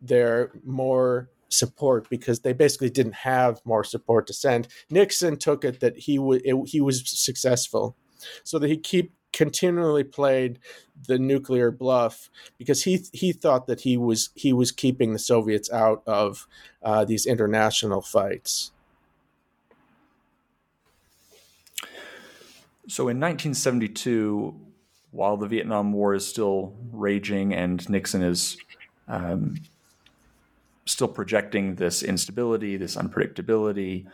their 0.00 0.50
more 0.64 1.30
support 1.48 2.08
because 2.08 2.40
they 2.40 2.52
basically 2.52 2.90
didn't 2.90 3.14
have 3.14 3.60
more 3.64 3.84
support 3.84 4.26
to 4.26 4.32
send. 4.32 4.68
Nixon 4.90 5.36
took 5.36 5.64
it 5.64 5.80
that 5.80 5.96
he 5.96 6.18
was 6.18 6.40
he 6.66 6.80
was 6.80 7.08
successful 7.08 7.96
so 8.44 8.58
that 8.58 8.68
he 8.68 8.76
keep 8.76 9.12
continually 9.32 10.04
played 10.04 10.58
the 11.06 11.18
nuclear 11.18 11.70
bluff 11.70 12.30
because 12.58 12.84
he 12.84 13.04
he 13.12 13.32
thought 13.32 13.66
that 13.66 13.80
he 13.80 13.96
was 13.96 14.30
he 14.34 14.52
was 14.52 14.70
keeping 14.70 15.12
the 15.12 15.18
Soviets 15.18 15.70
out 15.72 16.02
of 16.06 16.46
uh, 16.82 17.04
these 17.04 17.26
international 17.26 18.02
fights. 18.02 18.72
So 22.88 23.04
in 23.04 23.20
1972, 23.20 24.54
while 25.12 25.36
the 25.36 25.46
Vietnam 25.46 25.92
War 25.92 26.14
is 26.14 26.26
still 26.26 26.74
raging 26.90 27.54
and 27.54 27.88
Nixon 27.88 28.22
is 28.22 28.56
um, 29.08 29.54
still 30.84 31.08
projecting 31.08 31.76
this 31.76 32.02
instability, 32.02 32.76
this 32.76 32.96
unpredictability, 32.96 34.06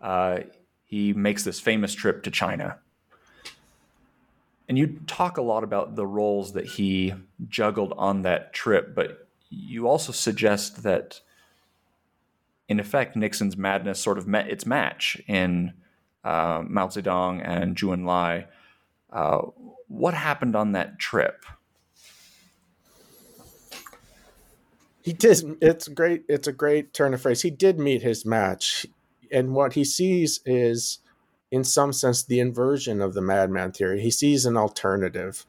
uh, 0.00 0.40
he 0.84 1.12
makes 1.12 1.42
this 1.44 1.58
famous 1.58 1.92
trip 1.92 2.22
to 2.22 2.30
China 2.30 2.78
and 4.68 4.78
you 4.78 5.00
talk 5.06 5.36
a 5.36 5.42
lot 5.42 5.64
about 5.64 5.94
the 5.96 6.06
roles 6.06 6.52
that 6.54 6.66
he 6.66 7.14
juggled 7.48 7.92
on 7.96 8.22
that 8.22 8.52
trip, 8.52 8.94
but 8.94 9.28
you 9.50 9.86
also 9.86 10.12
suggest 10.12 10.82
that, 10.82 11.20
in 12.68 12.80
effect, 12.80 13.16
Nixon's 13.16 13.56
madness 13.56 14.00
sort 14.00 14.18
of 14.18 14.26
met 14.26 14.48
its 14.48 14.64
match 14.64 15.20
in 15.28 15.74
uh, 16.24 16.62
Mao 16.66 16.88
Zedong 16.88 17.42
and 17.44 17.76
Zhou 17.76 17.94
Enlai. 17.94 18.46
Uh, 19.12 19.50
what 19.88 20.14
happened 20.14 20.56
on 20.56 20.72
that 20.72 20.98
trip? 20.98 21.44
He 25.02 25.12
did. 25.12 25.58
It's 25.60 25.86
great. 25.88 26.24
It's 26.28 26.48
a 26.48 26.52
great 26.52 26.94
turn 26.94 27.12
of 27.12 27.20
phrase. 27.20 27.42
He 27.42 27.50
did 27.50 27.78
meet 27.78 28.02
his 28.02 28.24
match, 28.24 28.86
and 29.30 29.54
what 29.54 29.74
he 29.74 29.84
sees 29.84 30.40
is 30.46 31.00
in 31.54 31.62
some 31.62 31.92
sense, 31.92 32.24
the 32.24 32.40
inversion 32.40 33.00
of 33.00 33.14
the 33.14 33.22
madman 33.22 33.70
theory. 33.70 34.00
He 34.00 34.10
sees 34.10 34.44
an 34.44 34.56
alternative. 34.56 35.46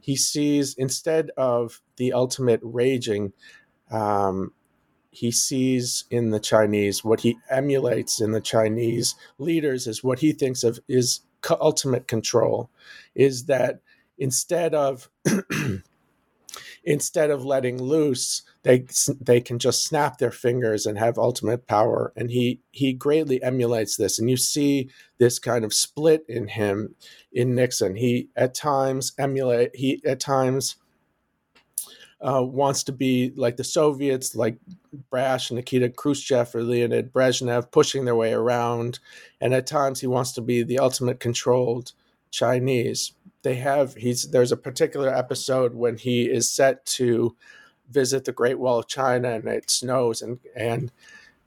He 0.00 0.14
sees, 0.14 0.72
instead 0.76 1.32
of 1.36 1.82
the 1.96 2.12
ultimate 2.12 2.60
raging, 2.62 3.32
um, 3.90 4.52
he 5.10 5.32
sees 5.32 6.04
in 6.12 6.30
the 6.30 6.38
Chinese 6.38 7.02
what 7.02 7.22
he 7.22 7.38
emulates 7.50 8.20
in 8.20 8.30
the 8.30 8.40
Chinese 8.40 9.16
leaders 9.38 9.88
is 9.88 10.04
what 10.04 10.20
he 10.20 10.30
thinks 10.30 10.62
of 10.62 10.78
is 10.86 11.22
ultimate 11.50 12.06
control. 12.06 12.70
Is 13.16 13.46
that 13.46 13.80
instead 14.16 14.76
of 14.76 15.10
instead 16.84 17.30
of 17.30 17.44
letting 17.44 17.82
loose, 17.82 18.42
they 18.62 18.86
they 19.20 19.40
can 19.40 19.58
just 19.58 19.84
snap 19.84 20.18
their 20.18 20.30
fingers 20.30 20.86
and 20.86 20.98
have 20.98 21.18
ultimate 21.18 21.66
power. 21.66 22.12
And 22.16 22.30
he 22.30 22.60
he 22.70 22.92
greatly 22.92 23.42
emulates 23.42 23.96
this, 23.96 24.18
and 24.18 24.30
you 24.30 24.36
see 24.36 24.90
this 25.18 25.38
kind 25.38 25.64
of 25.64 25.74
split 25.74 26.24
in 26.28 26.48
him 26.48 26.94
in 27.32 27.54
Nixon. 27.54 27.96
He 27.96 28.28
at 28.36 28.54
times 28.54 29.12
emulate 29.18 29.74
he 29.74 30.02
at 30.04 30.20
times. 30.20 30.76
Uh, 32.20 32.42
wants 32.42 32.82
to 32.82 32.90
be 32.90 33.32
like 33.36 33.56
the 33.56 33.62
Soviets, 33.62 34.34
like 34.34 34.58
brash 35.08 35.52
Nikita 35.52 35.90
Khrushchev 35.90 36.52
or 36.52 36.64
Leonid 36.64 37.12
Brezhnev, 37.12 37.70
pushing 37.70 38.04
their 38.04 38.16
way 38.16 38.32
around. 38.32 38.98
And 39.40 39.54
at 39.54 39.68
times 39.68 40.00
he 40.00 40.08
wants 40.08 40.32
to 40.32 40.40
be 40.40 40.64
the 40.64 40.80
ultimate 40.80 41.20
controlled 41.20 41.92
Chinese 42.32 43.12
they 43.42 43.54
have 43.54 43.94
he's 43.94 44.30
there's 44.30 44.52
a 44.52 44.56
particular 44.56 45.14
episode 45.14 45.74
when 45.74 45.96
he 45.96 46.24
is 46.24 46.50
set 46.50 46.84
to 46.86 47.36
visit 47.90 48.24
the 48.24 48.32
Great 48.32 48.58
Wall 48.58 48.78
of 48.78 48.88
China 48.88 49.30
and 49.30 49.46
it 49.46 49.70
snows 49.70 50.22
and 50.22 50.38
and 50.56 50.92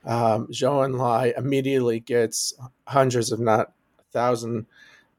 um, 0.05 0.47
Zhou 0.47 0.87
Enlai 0.87 1.37
immediately 1.37 1.99
gets 1.99 2.53
hundreds, 2.87 3.31
if 3.31 3.39
not 3.39 3.71
a 3.99 4.03
thousand, 4.11 4.65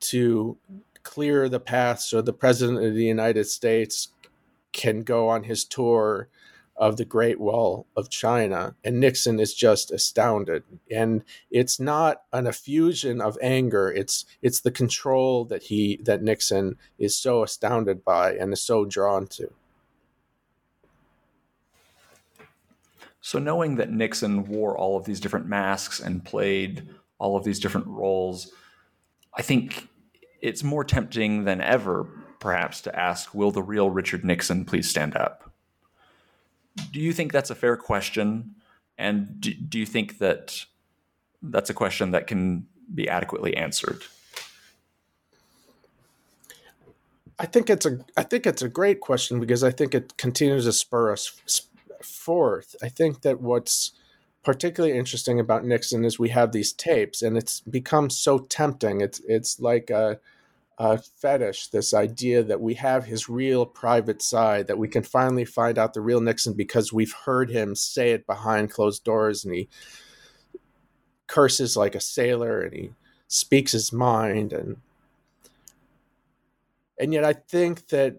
to 0.00 0.56
clear 1.04 1.48
the 1.48 1.60
path 1.60 2.00
so 2.00 2.20
the 2.20 2.32
president 2.32 2.84
of 2.84 2.94
the 2.94 3.04
United 3.04 3.44
States 3.44 4.08
can 4.72 5.02
go 5.02 5.28
on 5.28 5.44
his 5.44 5.64
tour 5.64 6.28
of 6.76 6.96
the 6.96 7.04
Great 7.04 7.38
Wall 7.38 7.86
of 7.96 8.10
China. 8.10 8.74
And 8.84 8.98
Nixon 8.98 9.38
is 9.38 9.54
just 9.54 9.90
astounded. 9.90 10.64
And 10.90 11.22
it's 11.50 11.78
not 11.78 12.22
an 12.32 12.46
effusion 12.46 13.20
of 13.20 13.38
anger. 13.42 13.90
It's 13.90 14.24
it's 14.40 14.60
the 14.60 14.70
control 14.70 15.44
that 15.46 15.64
he 15.64 16.00
that 16.04 16.22
Nixon 16.22 16.76
is 16.98 17.16
so 17.16 17.42
astounded 17.42 18.04
by 18.04 18.34
and 18.34 18.52
is 18.52 18.62
so 18.62 18.84
drawn 18.84 19.26
to. 19.28 19.52
So 23.20 23.38
knowing 23.38 23.76
that 23.76 23.90
Nixon 23.90 24.46
wore 24.46 24.76
all 24.76 24.96
of 24.96 25.04
these 25.04 25.20
different 25.20 25.46
masks 25.46 26.00
and 26.00 26.24
played 26.24 26.88
all 27.18 27.36
of 27.36 27.44
these 27.44 27.60
different 27.60 27.86
roles, 27.86 28.50
I 29.32 29.42
think 29.42 29.88
it's 30.40 30.64
more 30.64 30.82
tempting 30.82 31.44
than 31.44 31.60
ever, 31.60 32.08
perhaps, 32.40 32.80
to 32.82 32.98
ask, 32.98 33.32
will 33.32 33.52
the 33.52 33.62
real 33.62 33.90
Richard 33.90 34.24
Nixon 34.24 34.64
please 34.64 34.90
stand 34.90 35.16
up? 35.16 35.51
Do 36.90 37.00
you 37.00 37.12
think 37.12 37.32
that's 37.32 37.50
a 37.50 37.54
fair 37.54 37.76
question? 37.76 38.54
And 38.98 39.40
do, 39.40 39.52
do 39.54 39.78
you 39.78 39.86
think 39.86 40.18
that 40.18 40.64
that's 41.42 41.70
a 41.70 41.74
question 41.74 42.12
that 42.12 42.26
can 42.26 42.66
be 42.94 43.08
adequately 43.08 43.56
answered? 43.56 44.02
I 47.38 47.46
think 47.46 47.68
it's 47.68 47.86
a 47.86 47.98
I 48.16 48.22
think 48.22 48.46
it's 48.46 48.62
a 48.62 48.68
great 48.68 49.00
question 49.00 49.40
because 49.40 49.64
I 49.64 49.70
think 49.70 49.94
it 49.94 50.16
continues 50.16 50.64
to 50.64 50.72
spur 50.72 51.12
us 51.12 51.32
forth. 52.00 52.76
I 52.82 52.88
think 52.88 53.22
that 53.22 53.40
what's 53.40 53.92
particularly 54.44 54.96
interesting 54.96 55.40
about 55.40 55.64
Nixon 55.64 56.04
is 56.04 56.18
we 56.18 56.28
have 56.30 56.52
these 56.52 56.72
tapes, 56.72 57.22
and 57.22 57.36
it's 57.36 57.60
become 57.60 58.10
so 58.10 58.38
tempting. 58.38 59.00
It's 59.00 59.20
it's 59.26 59.60
like 59.60 59.90
a 59.90 60.20
uh, 60.82 60.96
fetish, 60.96 61.68
this 61.68 61.94
idea 61.94 62.42
that 62.42 62.60
we 62.60 62.74
have 62.74 63.04
his 63.04 63.28
real 63.28 63.64
private 63.64 64.20
side, 64.20 64.66
that 64.66 64.78
we 64.78 64.88
can 64.88 65.04
finally 65.04 65.44
find 65.44 65.78
out 65.78 65.94
the 65.94 66.00
real 66.00 66.20
Nixon 66.20 66.54
because 66.54 66.92
we've 66.92 67.14
heard 67.24 67.50
him 67.50 67.76
say 67.76 68.10
it 68.10 68.26
behind 68.26 68.72
closed 68.72 69.04
doors 69.04 69.44
and 69.44 69.54
he 69.54 69.68
curses 71.28 71.76
like 71.76 71.94
a 71.94 72.00
sailor 72.00 72.62
and 72.62 72.74
he 72.74 72.90
speaks 73.28 73.70
his 73.70 73.92
mind 73.92 74.52
and 74.52 74.78
and 76.98 77.12
yet 77.12 77.24
I 77.24 77.34
think 77.34 77.86
that 77.88 78.16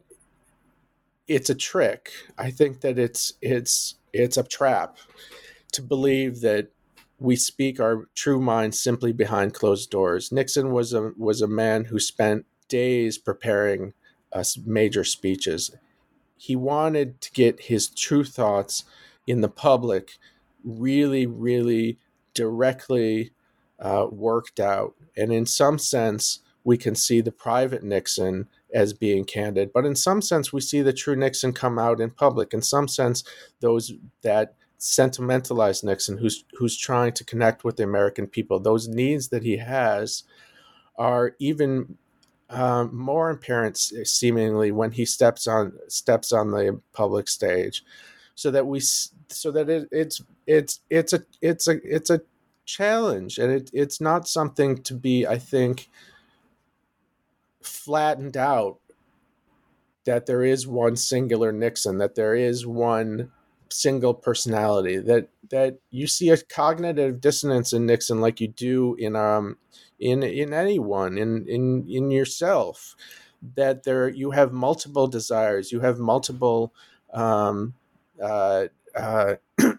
it's 1.28 1.50
a 1.50 1.56
trick. 1.56 2.12
I 2.38 2.50
think 2.50 2.80
that 2.80 2.98
it's 2.98 3.34
it's 3.42 3.96
it's 4.14 4.38
a 4.38 4.44
trap 4.44 5.00
to 5.74 5.82
believe 5.82 6.40
that 6.40 6.70
we 7.20 7.36
speak 7.36 7.82
our 7.82 8.08
true 8.16 8.40
minds 8.40 8.80
simply 8.80 9.12
behind 9.12 9.54
closed 9.54 9.90
doors. 9.90 10.32
Nixon 10.32 10.72
was 10.72 10.94
a 10.94 11.12
was 11.18 11.42
a 11.42 11.48
man 11.48 11.84
who 11.84 12.00
spent 12.00 12.46
days 12.74 13.20
preparing 13.20 13.94
uh, 14.32 14.44
major 14.66 15.04
speeches. 15.04 15.70
He 16.38 16.56
wanted 16.56 17.22
to 17.22 17.32
get 17.32 17.62
his 17.70 17.88
true 17.88 18.24
thoughts 18.24 18.84
in 19.28 19.42
the 19.42 19.50
public 19.50 20.18
really, 20.64 21.28
really 21.28 22.00
directly 22.34 23.32
uh, 23.80 24.08
worked 24.10 24.60
out. 24.60 24.96
And 25.16 25.32
in 25.32 25.46
some 25.46 25.78
sense, 25.78 26.40
we 26.64 26.76
can 26.78 26.96
see 26.96 27.22
the 27.22 27.32
private 27.32 27.84
Nixon 27.84 28.48
as 28.74 28.94
being 28.94 29.24
candid, 29.24 29.72
but 29.72 29.86
in 29.86 29.96
some 29.96 30.22
sense, 30.22 30.52
we 30.52 30.62
see 30.62 30.82
the 30.82 30.94
true 30.94 31.16
Nixon 31.16 31.54
come 31.54 31.78
out 31.78 32.02
in 32.02 32.10
public. 32.10 32.56
In 32.56 32.64
some 32.64 32.88
sense, 32.88 33.24
those 33.60 33.94
that 34.24 34.56
sentimentalized 34.80 35.84
Nixon, 35.84 36.18
who's 36.18 36.44
who's 36.58 36.78
trying 36.78 37.14
to 37.14 37.24
connect 37.24 37.64
with 37.64 37.76
the 37.78 37.84
American 37.84 38.26
people. 38.28 38.60
Those 38.60 38.88
needs 38.88 39.28
that 39.30 39.44
he 39.44 39.58
has 39.58 40.24
are 40.98 41.36
even 41.40 41.98
uh, 42.54 42.86
more 42.92 43.32
apparent, 43.32 43.78
seemingly, 43.78 44.72
when 44.72 44.92
he 44.92 45.06
steps 45.06 45.48
on 45.48 45.74
steps 45.88 46.32
on 46.32 46.52
the 46.52 46.80
public 46.94 47.28
stage, 47.28 47.84
so 48.36 48.52
that 48.52 48.68
we 48.68 48.80
so 48.80 49.52
that 49.52 49.70
it, 49.70 49.90
it's 49.92 50.22
it's 50.46 50.80
it's 50.90 51.14
a 51.14 51.24
it's 51.42 51.68
a 51.68 51.80
it's 51.84 52.10
a 52.10 52.22
challenge, 52.66 53.40
and 53.40 53.52
it, 53.52 53.70
it's 53.74 54.00
not 54.00 54.28
something 54.28 54.78
to 54.84 54.94
be, 54.94 55.26
I 55.26 55.38
think, 55.38 55.90
flattened 57.62 58.38
out. 58.38 58.80
That 60.06 60.26
there 60.26 60.44
is 60.44 60.68
one 60.68 60.96
singular 60.98 61.52
Nixon, 61.52 61.98
that 61.98 62.16
there 62.16 62.36
is 62.36 62.68
one 62.68 63.32
single 63.70 64.14
personality 64.14 65.00
that 65.00 65.28
that 65.50 65.80
you 65.90 66.06
see 66.06 66.30
a 66.30 66.38
cognitive 66.38 67.20
dissonance 67.20 67.74
in 67.74 67.86
Nixon 67.88 68.22
like 68.22 68.40
you 68.40 68.48
do 68.48 68.96
in 69.00 69.16
um 69.16 69.58
in 70.00 70.24
in 70.24 70.54
anyone 70.54 71.18
in 71.18 71.48
in 71.48 71.88
in 71.90 72.12
yourself 72.12 72.96
that 73.56 73.84
there 73.84 74.10
you 74.10 74.32
have 74.32 74.52
multiple 74.52 75.08
desires 75.08 75.72
you 75.72 75.82
have 75.82 76.00
multiple 76.00 76.74
um 77.14 77.74
uh, 78.22 78.66
uh 78.96 79.36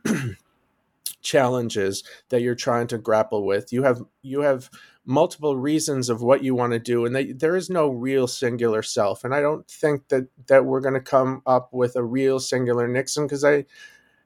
challenges 1.25 2.05
that 2.29 2.43
you're 2.43 2.55
trying 2.55 2.87
to 2.89 2.99
grapple 2.99 3.45
with. 3.45 3.73
You 3.73 3.83
have 3.83 4.03
you 4.23 4.43
have 4.43 4.71
multiple 5.07 5.57
reasons 5.57 6.09
of 6.09 6.23
what 6.23 6.43
you 6.43 6.55
want 6.55 6.73
to 6.73 6.79
do 6.79 7.05
and 7.05 7.15
they, 7.15 7.33
there 7.33 7.57
is 7.57 7.69
no 7.69 7.91
real 7.91 8.27
singular 8.27 8.83
self 8.83 9.23
and 9.23 9.35
i 9.35 9.41
don't 9.43 9.69
think 9.69 10.09
that 10.09 10.27
that 10.47 10.65
we're 10.65 10.81
going 10.81 10.95
to 10.95 11.01
come 11.01 11.43
up 11.45 11.69
with 11.75 11.95
a 11.95 12.03
real 12.03 12.41
singular 12.41 12.89
nixon 12.89 13.27
because 13.27 13.45
i 13.45 13.63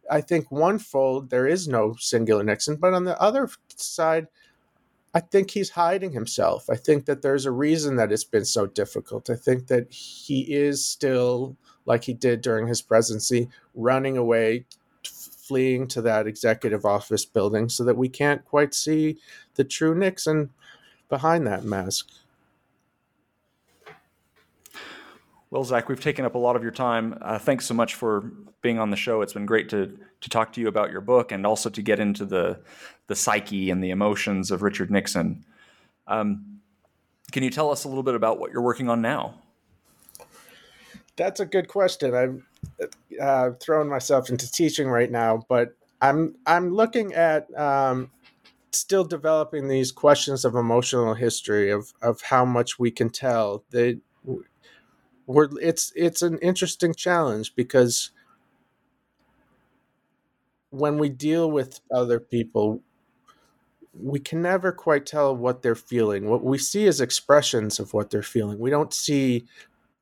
i 0.08 0.20
think 0.20 0.52
one 0.52 0.78
fold 0.78 1.30
there 1.30 1.48
is 1.48 1.66
no 1.66 1.96
singular 1.98 2.44
nixon 2.44 2.76
but 2.76 2.94
on 2.94 3.02
the 3.02 3.20
other 3.20 3.48
side 3.74 4.28
i 5.18 5.20
think 5.20 5.50
he's 5.50 5.70
hiding 5.70 6.12
himself 6.12 6.70
i 6.70 6.76
think 6.76 7.04
that 7.06 7.22
there's 7.22 7.44
a 7.44 7.50
reason 7.50 7.96
that 7.96 8.12
it's 8.12 8.24
been 8.24 8.44
so 8.44 8.66
difficult 8.66 9.28
i 9.28 9.34
think 9.34 9.66
that 9.66 9.92
he 9.92 10.42
is 10.54 10.86
still 10.86 11.56
like 11.86 12.04
he 12.04 12.14
did 12.14 12.40
during 12.40 12.68
his 12.68 12.80
presidency 12.80 13.48
running 13.74 14.16
away 14.16 14.64
fleeing 15.48 15.88
to 15.88 16.02
that 16.02 16.26
executive 16.26 16.84
office 16.84 17.24
building 17.24 17.68
so 17.68 17.82
that 17.82 17.96
we 17.96 18.08
can't 18.08 18.44
quite 18.44 18.74
see 18.74 19.16
the 19.54 19.64
true 19.64 19.94
nixon 19.94 20.50
behind 21.08 21.46
that 21.46 21.64
mask. 21.64 22.10
Well, 25.50 25.64
Zach, 25.64 25.88
we've 25.88 26.00
taken 26.00 26.24
up 26.24 26.34
a 26.34 26.38
lot 26.38 26.56
of 26.56 26.62
your 26.62 26.72
time. 26.72 27.16
Uh, 27.22 27.38
thanks 27.38 27.64
so 27.64 27.72
much 27.72 27.94
for 27.94 28.32
being 28.60 28.78
on 28.78 28.90
the 28.90 28.96
show. 28.96 29.22
It's 29.22 29.32
been 29.32 29.46
great 29.46 29.68
to 29.70 29.98
to 30.20 30.28
talk 30.28 30.52
to 30.52 30.60
you 30.60 30.68
about 30.68 30.90
your 30.90 31.00
book 31.00 31.30
and 31.30 31.46
also 31.46 31.70
to 31.70 31.82
get 31.82 32.00
into 32.00 32.24
the 32.24 32.60
the 33.06 33.16
psyche 33.16 33.70
and 33.70 33.82
the 33.82 33.90
emotions 33.90 34.50
of 34.50 34.62
Richard 34.62 34.90
Nixon. 34.90 35.44
Um, 36.06 36.60
can 37.32 37.42
you 37.42 37.50
tell 37.50 37.70
us 37.70 37.84
a 37.84 37.88
little 37.88 38.02
bit 38.02 38.14
about 38.14 38.38
what 38.38 38.52
you're 38.52 38.62
working 38.62 38.90
on 38.90 39.00
now? 39.00 39.34
That's 41.16 41.40
a 41.40 41.46
good 41.46 41.68
question. 41.68 42.14
I'm 42.14 42.46
uh, 43.20 43.50
throwing 43.60 43.88
myself 43.88 44.30
into 44.30 44.50
teaching 44.50 44.88
right 44.88 45.10
now, 45.10 45.46
but 45.48 45.74
I'm 46.00 46.36
I'm 46.46 46.74
looking 46.74 47.14
at 47.14 47.46
um, 47.58 48.10
still 48.72 49.04
developing 49.04 49.68
these 49.68 49.92
questions 49.92 50.44
of 50.44 50.54
emotional 50.54 51.14
history 51.14 51.70
of 51.70 51.92
of 52.02 52.20
how 52.20 52.44
much 52.44 52.78
we 52.78 52.90
can 52.90 53.08
tell. 53.08 53.64
They 53.70 53.98
we're 55.28 55.48
it's 55.60 55.92
it's 55.94 56.22
an 56.22 56.38
interesting 56.38 56.94
challenge 56.94 57.54
because 57.54 58.10
when 60.70 60.98
we 60.98 61.08
deal 61.08 61.50
with 61.50 61.80
other 61.92 62.18
people 62.18 62.82
we 64.00 64.18
can 64.20 64.42
never 64.42 64.72
quite 64.72 65.06
tell 65.06 65.34
what 65.36 65.62
they're 65.62 65.74
feeling. 65.74 66.28
What 66.28 66.44
we 66.44 66.58
see 66.58 66.84
is 66.84 67.00
expressions 67.00 67.80
of 67.80 67.92
what 67.92 68.10
they're 68.10 68.22
feeling. 68.22 68.58
We 68.58 68.70
don't 68.70 68.94
see 68.94 69.44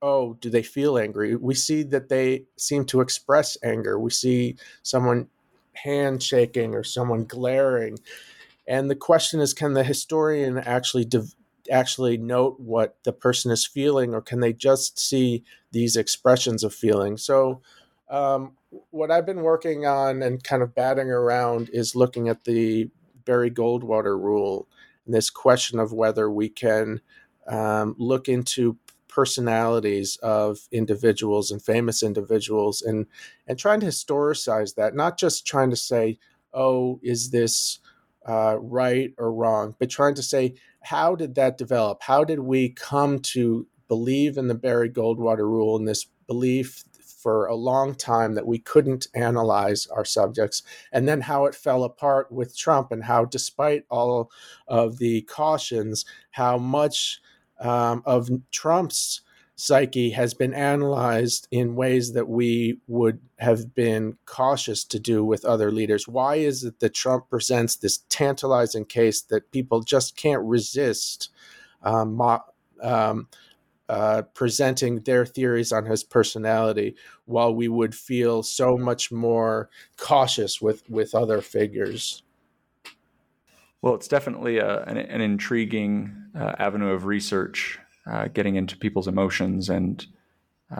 oh 0.02 0.34
do 0.34 0.50
they 0.50 0.62
feel 0.62 0.98
angry? 0.98 1.34
We 1.36 1.54
see 1.54 1.82
that 1.84 2.08
they 2.08 2.44
seem 2.56 2.84
to 2.86 3.00
express 3.00 3.58
anger. 3.64 3.98
We 3.98 4.10
see 4.10 4.56
someone 4.82 5.28
handshaking 5.74 6.74
or 6.74 6.84
someone 6.84 7.24
glaring. 7.24 7.98
And 8.68 8.90
the 8.90 8.96
question 8.96 9.40
is, 9.40 9.54
can 9.54 9.74
the 9.74 9.84
historian 9.84 10.58
actually 10.58 11.04
div- 11.04 11.35
actually 11.70 12.16
note 12.16 12.58
what 12.58 12.96
the 13.04 13.12
person 13.12 13.50
is 13.50 13.66
feeling, 13.66 14.14
or 14.14 14.20
can 14.20 14.40
they 14.40 14.52
just 14.52 14.98
see 14.98 15.44
these 15.72 15.96
expressions 15.96 16.64
of 16.64 16.74
feeling? 16.74 17.16
So, 17.16 17.62
um, 18.08 18.56
what 18.90 19.10
I've 19.10 19.26
been 19.26 19.42
working 19.42 19.86
on 19.86 20.22
and 20.22 20.42
kind 20.42 20.62
of 20.62 20.74
batting 20.74 21.10
around 21.10 21.70
is 21.72 21.96
looking 21.96 22.28
at 22.28 22.44
the 22.44 22.90
Barry 23.24 23.50
Goldwater 23.50 24.20
rule 24.20 24.68
and 25.04 25.14
this 25.14 25.30
question 25.30 25.78
of 25.78 25.92
whether 25.92 26.30
we 26.30 26.48
can 26.48 27.00
um, 27.48 27.96
look 27.98 28.28
into 28.28 28.76
personalities 29.08 30.18
of 30.22 30.68
individuals 30.70 31.50
and 31.50 31.62
famous 31.62 32.02
individuals 32.02 32.82
and 32.82 33.06
and 33.46 33.58
trying 33.58 33.80
to 33.80 33.86
historicize 33.86 34.74
that 34.74 34.94
not 34.94 35.18
just 35.18 35.46
trying 35.46 35.70
to 35.70 35.76
say 35.76 36.18
oh 36.52 37.00
is 37.02 37.30
this 37.30 37.78
uh, 38.26 38.56
right 38.60 39.14
or 39.18 39.32
wrong, 39.32 39.74
but 39.78 39.88
trying 39.88 40.14
to 40.14 40.22
say, 40.22 40.54
how 40.86 41.16
did 41.16 41.34
that 41.34 41.58
develop? 41.58 42.02
How 42.02 42.22
did 42.22 42.40
we 42.40 42.68
come 42.68 43.18
to 43.18 43.66
believe 43.88 44.38
in 44.38 44.46
the 44.46 44.54
Barry 44.54 44.88
Goldwater 44.88 45.38
rule 45.38 45.76
and 45.76 45.86
this 45.86 46.06
belief 46.28 46.84
for 47.02 47.46
a 47.46 47.56
long 47.56 47.92
time 47.92 48.34
that 48.34 48.46
we 48.46 48.60
couldn't 48.60 49.08
analyze 49.12 49.88
our 49.88 50.04
subjects, 50.04 50.62
and 50.92 51.08
then 51.08 51.22
how 51.22 51.46
it 51.46 51.56
fell 51.56 51.82
apart 51.82 52.30
with 52.30 52.56
Trump, 52.56 52.92
and 52.92 53.02
how, 53.02 53.24
despite 53.24 53.82
all 53.90 54.30
of 54.68 54.98
the 54.98 55.22
cautions, 55.22 56.04
how 56.30 56.56
much 56.56 57.20
um, 57.58 58.02
of 58.06 58.30
Trump's 58.52 59.22
psyche 59.56 60.10
has 60.10 60.34
been 60.34 60.52
analyzed 60.52 61.48
in 61.50 61.74
ways 61.74 62.12
that 62.12 62.28
we 62.28 62.78
would 62.86 63.18
have 63.38 63.74
been 63.74 64.16
cautious 64.26 64.84
to 64.84 65.00
do 65.00 65.24
with 65.24 65.44
other 65.46 65.72
leaders. 65.72 66.06
Why 66.06 66.36
is 66.36 66.62
it 66.62 66.78
that 66.80 66.94
Trump 66.94 67.30
presents 67.30 67.76
this 67.76 68.04
tantalizing 68.10 68.84
case 68.84 69.22
that 69.22 69.50
people 69.50 69.80
just 69.80 70.14
can't 70.14 70.42
resist 70.42 71.30
um, 71.82 72.20
um, 72.82 73.28
uh, 73.88 74.22
presenting 74.34 75.00
their 75.00 75.24
theories 75.24 75.72
on 75.72 75.86
his 75.86 76.04
personality, 76.04 76.96
while 77.24 77.54
we 77.54 77.68
would 77.68 77.94
feel 77.94 78.42
so 78.42 78.76
much 78.76 79.10
more 79.12 79.70
cautious 79.96 80.60
with 80.60 80.88
with 80.90 81.14
other 81.14 81.40
figures? 81.40 82.22
Well, 83.80 83.94
it's 83.94 84.08
definitely 84.08 84.58
a, 84.58 84.82
an, 84.84 84.96
an, 84.96 85.20
intriguing 85.20 86.12
uh, 86.34 86.54
avenue 86.58 86.88
of 86.88 87.04
research 87.04 87.78
uh, 88.10 88.28
getting 88.28 88.56
into 88.56 88.76
people's 88.76 89.08
emotions 89.08 89.68
and 89.68 90.06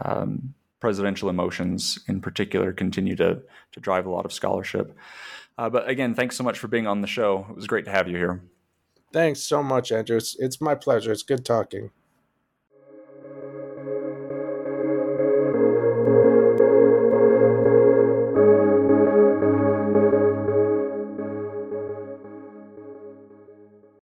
um, 0.03 0.55
presidential 0.81 1.29
emotions 1.29 1.99
in 2.09 2.21
particular 2.21 2.73
continue 2.73 3.17
to 3.17 3.41
to 3.73 3.81
drive 3.81 4.07
a 4.07 4.11
lot 4.11 4.25
of 4.25 4.33
scholarship. 4.33 4.97
Uh, 5.59 5.71
but 5.71 5.89
again, 5.89 6.15
thanks 6.15 6.37
so 6.37 6.45
much 6.45 6.59
for 6.59 6.69
being 6.69 6.87
on 6.87 7.01
the 7.01 7.07
show. 7.07 7.47
It 7.51 7.57
was 7.57 7.67
great 7.67 7.87
to 7.87 7.91
have 7.91 8.09
you 8.09 8.17
here. 8.17 8.43
Thanks 9.13 9.41
so 9.41 9.63
much, 9.63 9.93
Andrew. 9.93 10.17
It's, 10.17 10.37
it's 10.39 10.61
my 10.61 10.75
pleasure. 10.75 11.13
It's 11.13 11.23
good 11.23 11.45
talking. 11.45 11.91